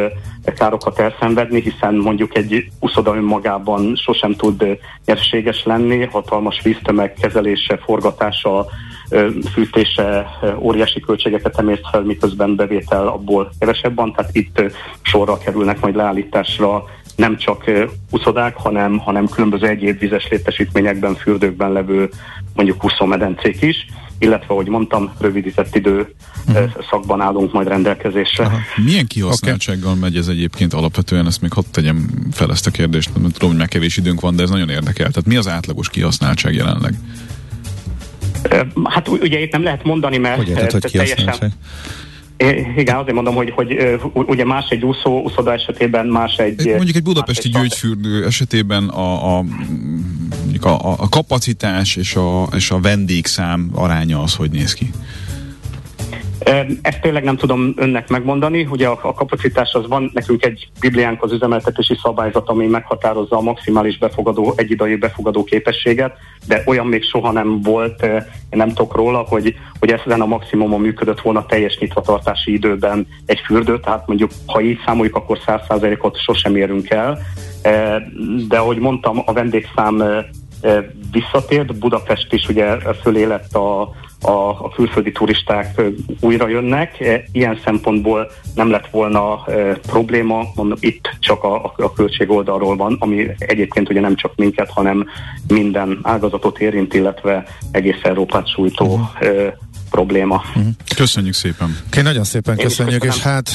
[0.55, 8.65] károkat elszenvedni, hiszen mondjuk egy uszoda önmagában sosem tud nyerséges lenni, hatalmas víztömeg kezelése, forgatása,
[9.53, 10.27] fűtése
[10.59, 14.61] óriási költségeket emészt fel, miközben bevétel abból kevesebb van, tehát itt
[15.01, 16.83] sorra kerülnek majd leállításra
[17.15, 17.71] nem csak
[18.09, 22.09] uszodák, hanem, hanem különböző egyéb vizes létesítményekben, fürdőkben levő
[22.53, 23.85] mondjuk úszómedencék is
[24.21, 26.13] illetve, ahogy mondtam, rövidített idő
[26.47, 26.71] uh-huh.
[26.89, 28.45] szakban állunk majd rendelkezésre.
[28.45, 28.57] Aha.
[28.83, 30.01] Milyen kihasználtsággal okay.
[30.01, 31.27] megy ez egyébként alapvetően?
[31.27, 34.35] Ezt még hadd tegyem fel ezt a kérdést, mert tudom, hogy már kevés időnk van,
[34.35, 35.07] de ez nagyon érdekel.
[35.07, 36.93] Tehát mi az átlagos kihasználtság jelenleg?
[38.83, 41.53] Hát ugye itt nem lehet mondani, mert hogy érted, hogy teljesen...
[42.77, 43.77] Igen, azért mondom, hogy, hogy
[44.13, 46.65] ugye más egy úszó, úszoda esetében, más egy...
[46.65, 49.43] Mondjuk egy budapesti egy gyógyfürdő esetében a, a,
[50.61, 54.91] a, a kapacitás és a, és a vendégszám aránya az hogy néz ki?
[56.81, 61.31] Ezt tényleg nem tudom önnek megmondani, ugye a, kapacitás az van, nekünk egy bibliánk az
[61.31, 66.17] üzemeltetési szabályzat, ami meghatározza a maximális befogadó, egyidejű befogadó képességet,
[66.47, 70.81] de olyan még soha nem volt, én nem tudok róla, hogy, hogy ezen a maximumon
[70.81, 76.55] működött volna teljes nyitvatartási időben egy fürdő, tehát mondjuk ha így számoljuk, akkor 100%-ot sosem
[76.55, 77.19] érünk el,
[78.47, 80.03] de ahogy mondtam, a vendégszám
[81.11, 85.81] visszatért, Budapest is ugye fölé lett a, a, a külföldi turisták
[86.19, 86.99] újra jönnek.
[86.99, 92.75] E, ilyen szempontból nem lett volna e, probléma, mondom, itt csak a, a költség oldalról
[92.75, 95.05] van, ami egyébként ugye nem csak minket, hanem
[95.47, 99.57] minden ágazatot érint, illetve egész Európát sújtó e,
[99.91, 100.35] probléma.
[100.35, 100.65] Uh-huh.
[100.95, 101.77] Köszönjük szépen.
[101.87, 103.49] Okay, nagyon szépen Én köszönjük, és hát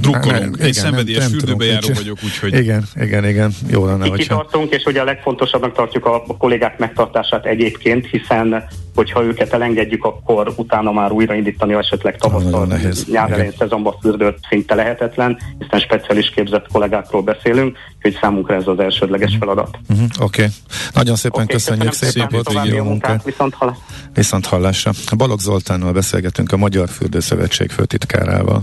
[0.00, 0.60] drukkolunk.
[0.60, 2.54] Egy szenvedélyes fürdőbe járó vagyok, úgyhogy...
[2.54, 6.78] Igen, igen, igen, jó lenne, Itt tartunk, és ugye a legfontosabbnak tartjuk a, a kollégák
[6.78, 12.66] megtartását egyébként, hiszen hogyha őket elengedjük, akkor utána már újraindítani esetleg tavasszal,
[13.06, 18.78] nyár elején szezonban fürdőt szinte lehetetlen, hiszen speciális képzett kollégákról beszélünk, hogy számunkra ez az
[18.78, 19.40] elsődleges uh-huh.
[19.40, 19.78] feladat.
[19.88, 20.06] Uh-huh.
[20.20, 20.42] Oké.
[20.42, 20.54] Okay.
[20.92, 23.24] Nagyon szépen okay, köszönjük, szépen volt jó munkát.
[23.24, 23.76] Viszont, hall-
[24.14, 24.90] Viszont hallásra.
[25.16, 28.62] Balogh Zoltánnal beszélgetünk a Magyar Fürdőszövetség főtitkárával.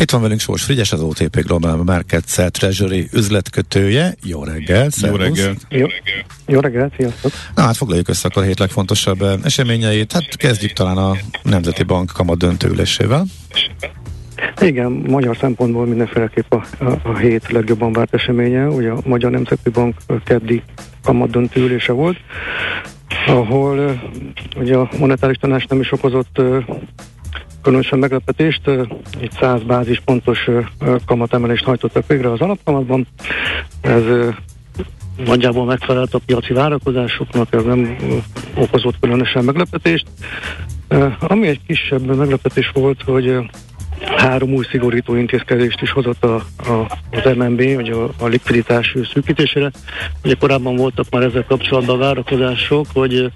[0.00, 4.14] Itt van velünk Sós Frigyes, az OTP Global Markets Treasury üzletkötője.
[4.24, 5.54] Jó reggel, Jó reggel.
[5.68, 5.86] Jó,
[6.46, 7.32] jó reggel, sziasztok.
[7.54, 10.12] Na hát foglaljuk össze akkor a hét legfontosabb eh, eseményeit.
[10.12, 13.24] Hát kezdjük talán a Nemzeti Bank kamat döntőülésével.
[14.60, 18.66] Igen, magyar szempontból mindenféleképp a, a, a hét legjobban várt eseménye.
[18.66, 20.62] Ugye a Magyar Nemzeti Bank keddi
[21.02, 22.16] kamat döntőülése volt,
[23.26, 23.92] ahol uh,
[24.60, 26.64] ugye a monetáris tanács nem is okozott uh,
[27.68, 28.68] különösen meglepetést,
[29.20, 30.48] egy 100 bázispontos
[31.06, 33.06] kamatemelést hajtottak végre az alapkamatban.
[33.80, 34.02] Ez
[35.24, 37.96] nagyjából megfelelt a piaci várakozásoknak, ez nem
[38.54, 40.06] okozott különösen meglepetést.
[41.20, 43.36] Ami egy kisebb meglepetés volt, hogy
[44.00, 49.70] három új szigorító intézkedést is hozott a, a, az MNB, vagy a, a likviditás szűkítésére.
[50.24, 53.30] Ugye korábban voltak már ezzel kapcsolatban várakozások, hogy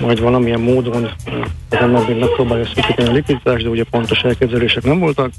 [0.00, 1.04] majd valamilyen módon
[1.70, 5.30] az MNB megpróbálja szűkíteni a likviditást, de ugye pontos elképzelések nem voltak.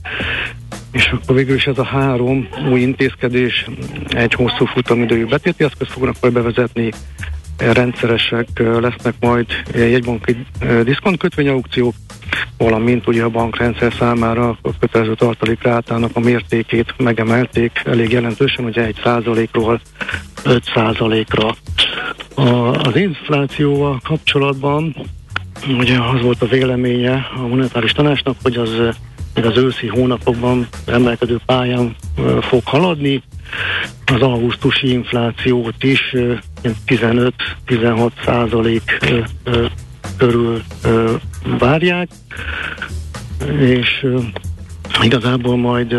[0.92, 3.66] És akkor végül is ez a három új intézkedés
[4.10, 6.92] egy hosszú futamidőjű betéti eszköz fognak majd bevezetni,
[7.74, 10.46] rendszeresek lesznek majd jegybanki
[10.84, 11.94] diszkontkötvényaukciók,
[12.58, 18.86] valamint ugye a bankrendszer számára a kötelező tartalék rátának a mértékét megemelték elég jelentősen, ugye
[18.86, 19.82] egy százalékról
[20.44, 21.56] 5 százalékra.
[22.84, 24.96] Az inflációval kapcsolatban
[25.78, 28.70] ugye az volt a véleménye a monetáris tanácsnak, hogy az
[29.36, 31.96] még az őszi hónapokban emelkedő pályán
[32.42, 33.24] fog haladni.
[34.06, 36.16] Az augusztusi inflációt is
[36.88, 39.00] 15-16 százalék
[40.18, 40.62] körül
[41.60, 42.10] várják,
[43.60, 44.06] és
[45.02, 45.94] igazából majd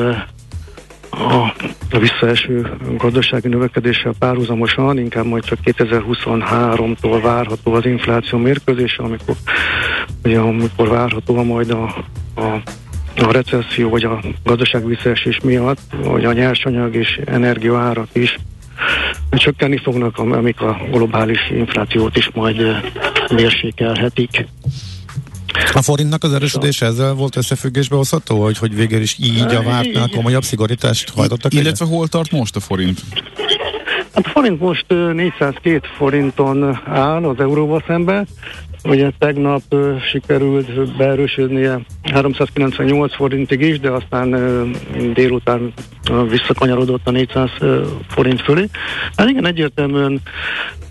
[1.10, 1.54] a,
[1.98, 9.34] visszaeső gazdasági növekedéssel párhuzamosan, inkább majd csak 2023-tól várható az infláció mérkőzése, amikor,
[10.24, 11.84] ugye, amikor várható majd a,
[12.36, 12.62] a
[13.16, 18.38] a recesszió vagy a gazdaság visszaesés miatt, hogy a nyersanyag és energiaárak is
[19.30, 22.62] csökkenni fognak, am- amik a globális inflációt is majd
[23.34, 24.46] mérsékelhetik.
[25.72, 30.08] A forintnak az erősödése ezzel volt összefüggésbe hozható, hogy, hogy végül is így a vártnál
[30.08, 31.54] komolyabb szigorítást hajtottak?
[31.54, 33.00] Illetve hol tart most a forint?
[34.14, 38.24] Hát a forint most ö, 402 forinton áll az euróval szembe.
[38.84, 41.80] Ugye tegnap ö, sikerült beerősödnie
[42.12, 44.68] 398 forintig is, de aztán ö,
[45.12, 45.72] délután
[46.10, 48.68] ö, visszakanyarodott a 400 ö, forint fölé.
[49.16, 50.20] Hát igen, egyértelműen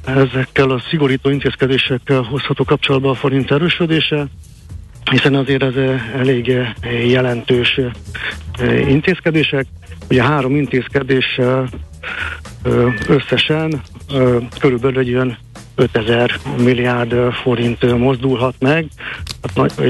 [0.06, 4.26] ezekkel a szigorító intézkedésekkel hozható kapcsolatba a forint erősödése,
[5.12, 5.76] hiszen azért ez
[6.18, 6.58] elég
[7.08, 7.80] jelentős
[8.88, 9.66] intézkedések.
[10.10, 11.70] Ugye három intézkedéssel
[13.08, 13.82] összesen
[14.60, 15.38] körülbelül egy olyan
[15.76, 18.88] 5000 milliárd forint mozdulhat meg.
[19.56, 19.82] Hát,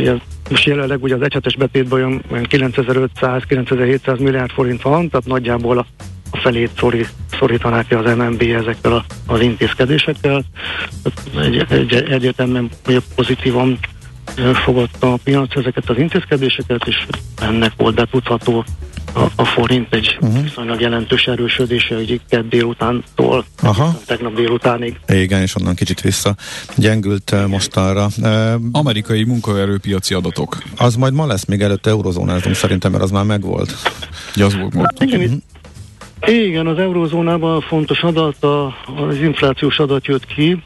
[0.50, 5.86] most jelenleg ugye az egyhetes betétben olyan, olyan 9500-9700 milliárd forint van, tehát nagyjából a,
[6.32, 7.06] a felét szori,
[7.40, 10.44] szorítanák ki az MNB ezekkel a, az intézkedésekkel.
[11.04, 12.70] Tehát Egy, egy, egyértelműen
[13.16, 13.80] pozitívan
[14.54, 17.06] fogadta a piac ezeket az intézkedéseket, és
[17.42, 18.66] ennek volt betudható
[19.14, 20.44] a, a forint egy uh-huh.
[20.44, 24.00] viszonylag jelentős erősödése, hogy kedd délutántól Aha.
[24.06, 25.00] tegnap délutánig.
[25.08, 26.36] Igen, és onnan kicsit vissza
[26.76, 28.08] gyengült eh, mostanra.
[28.72, 30.58] Amerikai munkaerőpiaci adatok.
[30.78, 33.76] Az majd ma lesz, még előtte eurozónázunk szerintem, mert az már megvolt.
[34.36, 35.02] Ugye az volt most.
[35.02, 35.44] Igen, itt-
[36.28, 38.66] igen, az eurózónában a fontos adat, a,
[39.08, 40.64] az inflációs adat jött ki,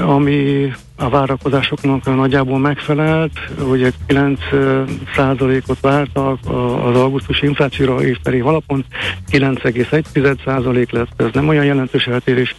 [0.00, 0.70] ami
[1.00, 3.32] a várakozásoknak nagyjából megfelelt,
[3.68, 4.82] ugye 9 ö,
[5.14, 8.84] százalékot vártak a- az augusztusi inflációra évperi alapon,
[9.30, 12.54] 9,1 százalék lett, ez nem olyan jelentős eltérés,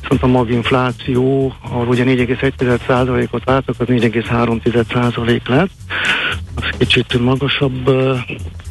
[0.00, 5.70] viszont a maginfláció, ahol ugye 4,1 százalékot vártak, az 4,3 százalék lett,
[6.54, 7.90] az kicsit magasabb,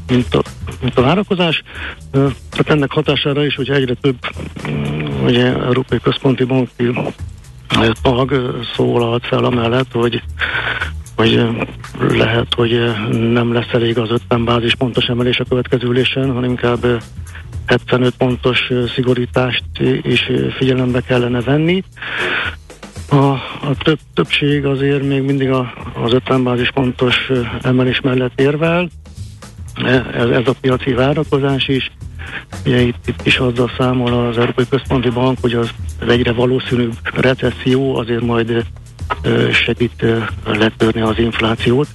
[0.10, 0.41] mint a,
[0.82, 1.64] mint a várakozás.
[2.12, 4.18] Tehát ennek hatására is, hogy egyre több
[5.24, 6.91] ugye, Európai Központi Banki
[8.01, 10.24] tag szólalt fel amellett, hogy
[11.20, 11.45] hogy
[12.09, 12.91] lehet, hogy
[13.32, 16.95] nem lesz elég az 50 bázispontos emelés a következő ülésen, hanem inkább ö,
[17.65, 19.63] 75 pontos szigorítást
[20.01, 21.84] is figyelembe kellene venni.
[23.09, 28.89] A, a több, többség azért még mindig a, az 50 bázispontos ö, emelés mellett érvel.
[29.84, 31.91] E- Ez, ez a piaci várakozás is.
[32.65, 35.69] Ugye itt, itt is azzal számol az Európai Központi Bank, hogy az,
[36.01, 38.65] az egyre valószínűbb recesszió azért majd
[39.51, 40.05] segít
[40.45, 41.88] letörni az inflációt.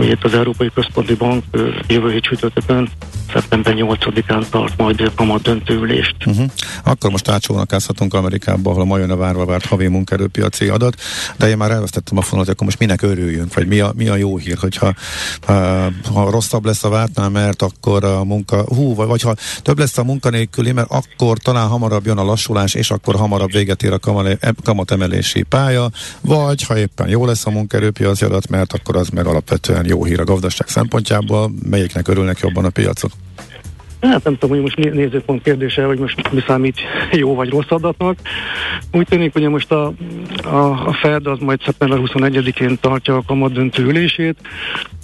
[0.00, 1.44] Ugye az Európai Központi Bank
[1.86, 2.88] jövő hét csütörtökön,
[3.32, 6.16] szeptember 8-án tart majd kamat döntőülést.
[6.26, 6.50] Uh-huh.
[6.84, 11.00] Akkor most átcsónakázhatunk Amerikába, ahol ma jön a várva várt havi munkaerőpiaci adat,
[11.36, 14.16] de én már elvesztettem a fonalat, akkor most minek örüljünk, vagy mi a, mi a
[14.16, 14.94] jó hír, hogyha
[16.12, 19.98] ha rosszabb lesz a vártnál, mert akkor a munka, hú, vagy, vagy ha több lesz
[19.98, 24.24] a munkanélküli, mert akkor talán hamarabb jön a lassulás, és akkor hamarabb véget ér a
[24.64, 29.88] kamatemelési pálya, vagy ha éppen jó lesz a munkaerőpiaci adat, mert akkor az meg alapvetően
[29.90, 33.10] jó hír a gazdaság szempontjából, melyiknek örülnek jobban a piacok.
[34.00, 36.80] Hát nem tudom, hogy most né- nézőpont kérdése, hogy most mi számít
[37.12, 38.18] jó vagy rossz adatnak.
[38.92, 39.92] Úgy tűnik, hogy most a,
[40.42, 44.36] a, a Fed az majd szeptember 21-én tartja a kamat döntő ülését.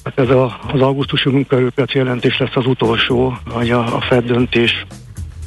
[0.05, 4.87] Hát ez a, az augusztusi munkaerőpiaci jelentés lesz az utolsó, vagy a, a Fed döntés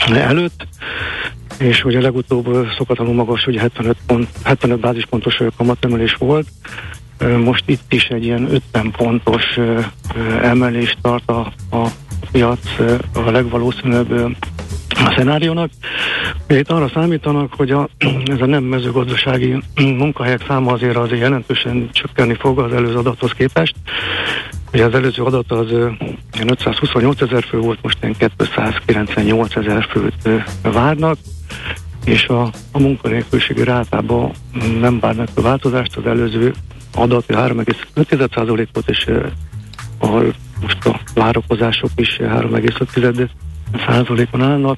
[0.08, 0.68] előtt
[1.60, 6.48] és hogy a legutóbb szokatlanul magas, hogy 75, pont, 75 bázispontos kamatemelés volt.
[7.28, 9.44] Most itt is egy ilyen 50 pontos
[10.42, 11.88] emelést tart a, a
[12.32, 12.60] piac
[13.14, 14.36] a legvalószínűbb
[14.90, 15.70] a szenáriónak.
[16.48, 17.90] Itt arra számítanak, hogy a,
[18.34, 23.76] ez a nem mezőgazdasági munkahelyek száma azért azért jelentősen csökkenni fog az előző adathoz képest.
[24.74, 25.90] Ugye az előző adat az ö,
[26.34, 30.30] ilyen 528 ezer fő volt, most ilyen 298 ezer főt
[30.62, 31.18] várnak
[32.06, 32.42] és a,
[32.72, 34.32] a munkanélküliségi rátában
[34.80, 36.54] nem várnak a változást, az előző
[36.94, 39.28] adat 3,5% volt, és ö,
[39.98, 44.78] ahol most a várakozások is 3,5%-on állnak.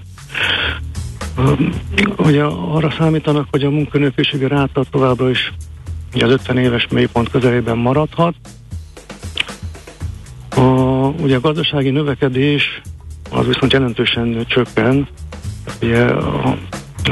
[2.17, 5.53] Ugye arra számítanak, hogy a munkanélküliségi ráta továbbra is
[6.13, 8.35] ugye az 50 éves mélypont közelében maradhat.
[10.55, 10.61] A,
[11.21, 12.81] ugye a gazdasági növekedés
[13.29, 15.07] az viszont jelentősen csökken.
[15.81, 16.57] Ugye a,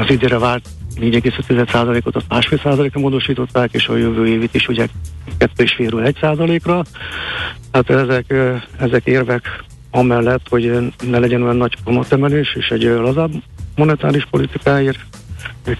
[0.00, 4.86] az idére várt 4,5%-ot, azt másfél százalékra módosították, és a jövő évit is ugye
[5.38, 6.84] 2,5-ről 1 százalékra.
[7.72, 8.34] Hát ezek,
[8.78, 13.30] ezek érvek amellett, hogy ne legyen olyan nagy kamatemelés, és egy lazább
[13.76, 14.98] monetáris politikáért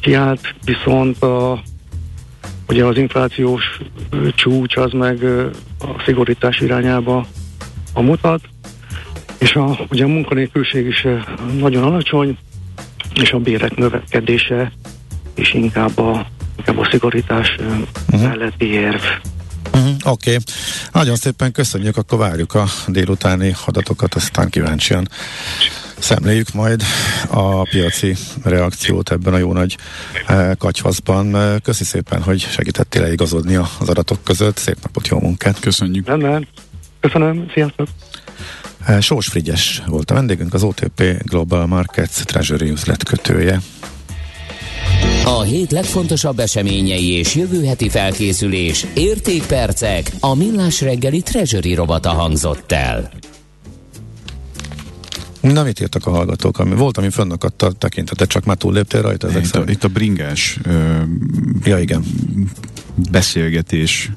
[0.00, 1.62] kiállt, viszont a,
[2.68, 3.80] ugye az inflációs
[4.34, 5.24] csúcs az meg
[5.78, 7.26] a szigorítás irányába
[7.92, 8.40] a mutat,
[9.38, 11.06] és a, ugye a munkanélküliség is
[11.58, 12.38] nagyon alacsony,
[13.14, 14.72] és a bérek növekedése
[15.40, 16.26] és inkább a,
[16.56, 18.22] inkább a szigorítás uh-huh.
[18.22, 19.02] melletti érv.
[19.72, 20.36] Uh-huh, Oké, okay.
[20.92, 25.08] nagyon szépen köszönjük, akkor várjuk a délutáni adatokat, aztán kíváncsian
[25.98, 26.82] szemléljük majd
[27.30, 29.76] a piaci reakciót ebben a jó nagy
[30.58, 31.36] katyvaszban.
[31.62, 34.56] Köszi szépen, hogy segítettél igazodni az adatok között.
[34.56, 35.60] Szép napot, jó munkát!
[35.60, 36.06] Köszönjük!
[36.06, 36.48] Rendben,
[37.00, 37.88] köszönöm, sziasztok!
[39.00, 43.60] Sós Frigyes volt a vendégünk, az OTP Global Markets Treasury üzletkötője.
[45.24, 52.72] A hét legfontosabb eseményei és jövő heti felkészülés, értékpercek, a millás reggeli treasury robata hangzott
[52.72, 53.10] el.
[55.40, 56.58] Na, mit írtak a hallgatók?
[56.58, 59.88] Ami, volt, ami fönnakadt a tekintetet, csak már túlléptél rajta ezek Itt a, itt a
[59.88, 61.02] bringás ö,
[61.64, 62.04] ja, igen.
[63.10, 64.10] beszélgetés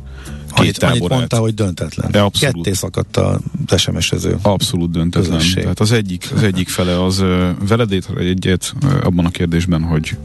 [0.55, 2.11] Annyit, annyit mondtál, hogy döntetlen.
[2.11, 2.55] De abszolút.
[2.55, 3.39] Ketté szakadt a
[3.77, 4.37] SMS-ező.
[4.41, 5.37] Abszolút döntetlen.
[5.37, 5.61] Közösség.
[5.61, 8.73] Tehát az egyik, az egyik fele az ö, veled egyet
[9.03, 10.17] abban a kérdésben, hogy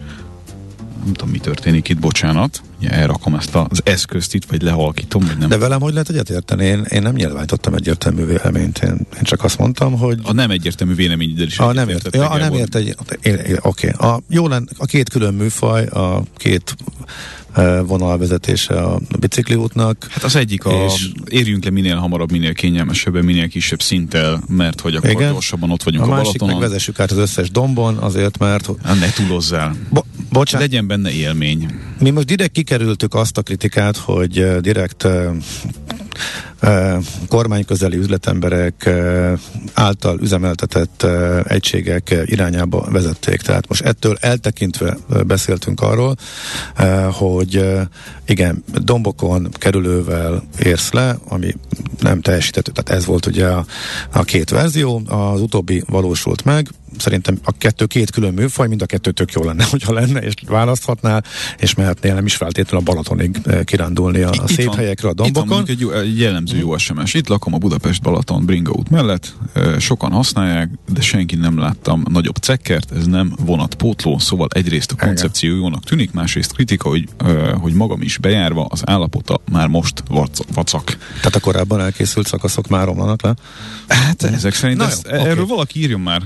[1.08, 2.62] nem tudom, mi történik itt, bocsánat.
[2.80, 5.48] Elrakom ezt az eszközt itt, vagy lehalkítom, vagy nem.
[5.48, 6.64] De velem hogy lehet egyetérteni?
[6.64, 8.78] Én, én nem nyilvánítottam egyértelmű véleményt.
[8.78, 10.18] Én, én csak azt mondtam, hogy...
[10.22, 12.94] A nem egyértelmű véleményeddel is A nem ért, ja, a nem ért egy,
[13.60, 13.88] oké.
[13.88, 16.74] A, jó lenne, a két külön műfaj, a két
[17.52, 20.06] eh, vonalvezetése a bicikliútnak.
[20.10, 24.80] Hát az egyik a És- érjünk le minél hamarabb, minél kényelmesebben, minél kisebb szinttel, mert
[24.80, 25.32] hogy akkor Igen.
[25.32, 26.68] gyorsabban ott vagyunk A a, másik meg Balatonon.
[26.68, 28.70] vezessük át az összes dombon, azért, mert...
[28.84, 29.76] Hát ne túlozzál.
[29.90, 31.70] Bo- bocsánat, Legyen benne élmény.
[31.98, 35.30] Mi most direkt kikerültük azt a kritikát, hogy direkt eh,
[37.28, 38.90] kormányközeli üzletemberek
[39.74, 41.06] által üzemeltetett
[41.44, 43.40] egységek irányába vezették.
[43.40, 44.96] Tehát most ettől eltekintve
[45.26, 46.16] beszéltünk arról,
[47.12, 47.64] hogy
[48.26, 51.54] igen, dombokon kerülővel érsz le, ami
[52.00, 53.66] nem teljesített, tehát ez volt ugye a,
[54.12, 56.68] a két verzió, az utóbbi valósult meg,
[56.98, 60.32] szerintem a kettő két külön műfaj, mind a kettő tök jó lenne, hogyha lenne, és
[60.46, 61.24] választhatnál,
[61.58, 65.10] és mehetnél nem is feltétlenül a Balatonig eh, kirándulni a, Itt szép van- helyekre, a
[65.10, 65.64] Itt van dombokon.
[65.68, 67.14] egy, egy jellemző jó SMS.
[67.14, 69.34] Itt lakom a Budapest-Balaton Bringa út mellett.
[69.52, 74.96] Ö, Sokan használják, de senki nem láttam nagyobb cekkert, ez nem vonatpótló, szóval egyrészt a
[75.06, 80.02] koncepció jónak tűnik, másrészt kritika, hogy, ö, hogy magam is bejárva az állapota már most
[80.08, 80.96] vac- vacak.
[81.16, 83.34] Tehát a korábban elkészült szakaszok már romlanak le.
[83.88, 86.22] Hát ezek szerint Na ezt, jó, erről valaki írjon már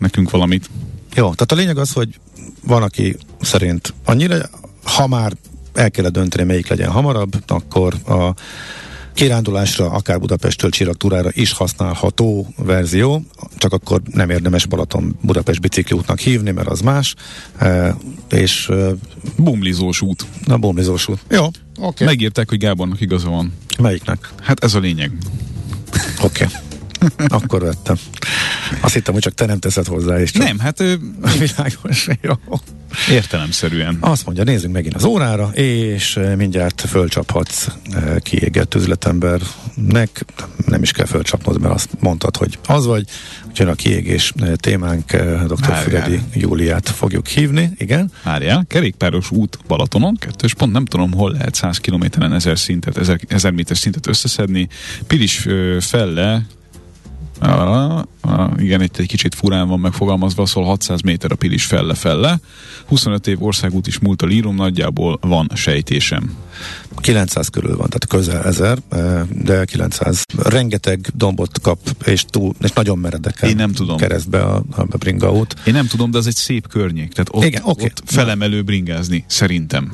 [0.00, 0.70] nekünk valamit.
[1.14, 2.18] Jó, tehát a lényeg az, hogy
[2.62, 4.36] van, aki szerint annyira,
[4.82, 5.32] ha már
[5.74, 8.34] el kellett dönteni, melyik legyen hamarabb, akkor a
[9.14, 13.22] kirándulásra, akár Budapesttől Csiraktúrára is használható verzió,
[13.56, 17.14] csak akkor nem érdemes Balaton Budapest bicikliútnak hívni, mert az más,
[17.58, 17.96] e,
[18.30, 18.74] és e,
[19.36, 20.24] Bumlizós út.
[20.46, 21.18] a bomlizós út.
[21.30, 21.54] Jó, oké.
[21.76, 22.06] Okay.
[22.06, 23.52] Megírták, hogy Gábornak igaza van.
[23.78, 24.32] Melyiknek?
[24.40, 25.12] Hát ez a lényeg.
[26.22, 26.44] Oké.
[26.44, 26.69] Okay.
[27.28, 27.96] Akkor vettem.
[28.80, 30.94] Azt hittem, hogy csak te nem teszed hozzá, és csak Nem, hát ö,
[31.38, 32.08] világos.
[32.20, 32.32] Jó.
[33.10, 33.96] értelemszerűen.
[34.00, 37.66] Azt mondja, nézzünk megint az órára, és mindjárt fölcsaphatsz
[38.18, 40.24] kiégett üzletembernek.
[40.66, 43.04] Nem is kell fölcsapnod, mert azt mondtad, hogy az vagy.
[43.48, 45.12] Úgyhogy a kiégés témánk
[45.46, 45.74] dr.
[45.74, 47.70] Füredi Júliát fogjuk hívni.
[47.76, 48.10] Igen.
[48.22, 53.20] Várjál, kerékpáros út Balatonon, kettős pont, nem tudom, hol lehet 100 kilométeren 1000 szintet, 1000,
[53.28, 54.68] 1000 méter szintet összeszedni.
[55.06, 55.46] Pilis
[55.80, 56.42] felle,
[58.58, 62.38] igen, itt egy kicsit furán van megfogalmazva, szóval 600 méter a Pilis felle-felle.
[62.86, 66.36] 25 év országút is múlt a lírom, nagyjából van sejtésem.
[66.96, 70.22] 900 körül van, tehát közel 1000, eh, de 900.
[70.42, 73.96] Rengeteg dombot kap, és, túl, és nagyon meredek Én nem tudom.
[73.96, 75.56] keresztbe a, a bringa út.
[75.64, 77.84] Én nem tudom, de ez egy szép környék, tehát ott, Igen, oké.
[77.84, 79.92] ott felemelő bringázni, szerintem.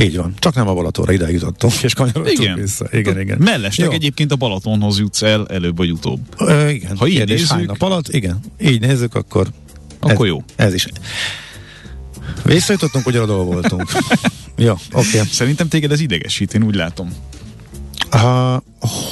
[0.00, 0.34] Így van.
[0.38, 2.54] Csak nem a Balatonra ide jutottunk, és kanyarodtunk Igen.
[2.60, 2.86] vissza.
[2.92, 3.38] Igen, igen.
[3.40, 3.92] Mellesleg Jó.
[3.92, 6.20] egyébként a Balatonhoz jutsz el előbb vagy utóbb.
[6.38, 6.96] Ö, igen.
[6.96, 8.08] Ha így Kérdés, nézzük- hány nap alatt?
[8.08, 8.40] Igen.
[8.60, 9.46] Így nézzük, akkor
[10.00, 10.44] Akkor ez, jó.
[10.56, 10.86] Ez is.
[12.44, 13.90] Visszajutottunk, ugyanadól voltunk.
[14.56, 15.08] Jó, oké.
[15.08, 15.28] Okay.
[15.30, 17.12] Szerintem téged ez idegesít, én úgy látom.
[18.10, 18.62] Ha,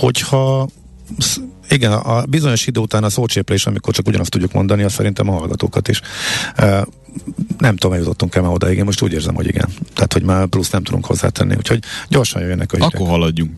[0.01, 0.69] hogyha
[1.71, 5.33] igen, a bizonyos idő után a szócséplés, amikor csak ugyanazt tudjuk mondani, az szerintem a
[5.33, 6.01] hallgatókat is.
[7.59, 9.69] Nem tudom, eljutottunk el már odaig, én most úgy érzem, hogy igen.
[9.95, 12.95] Tehát, hogy már plusz nem tudunk hozzátenni, úgyhogy gyorsan jöjjenek a hírek.
[12.95, 13.51] Akkor haladjunk.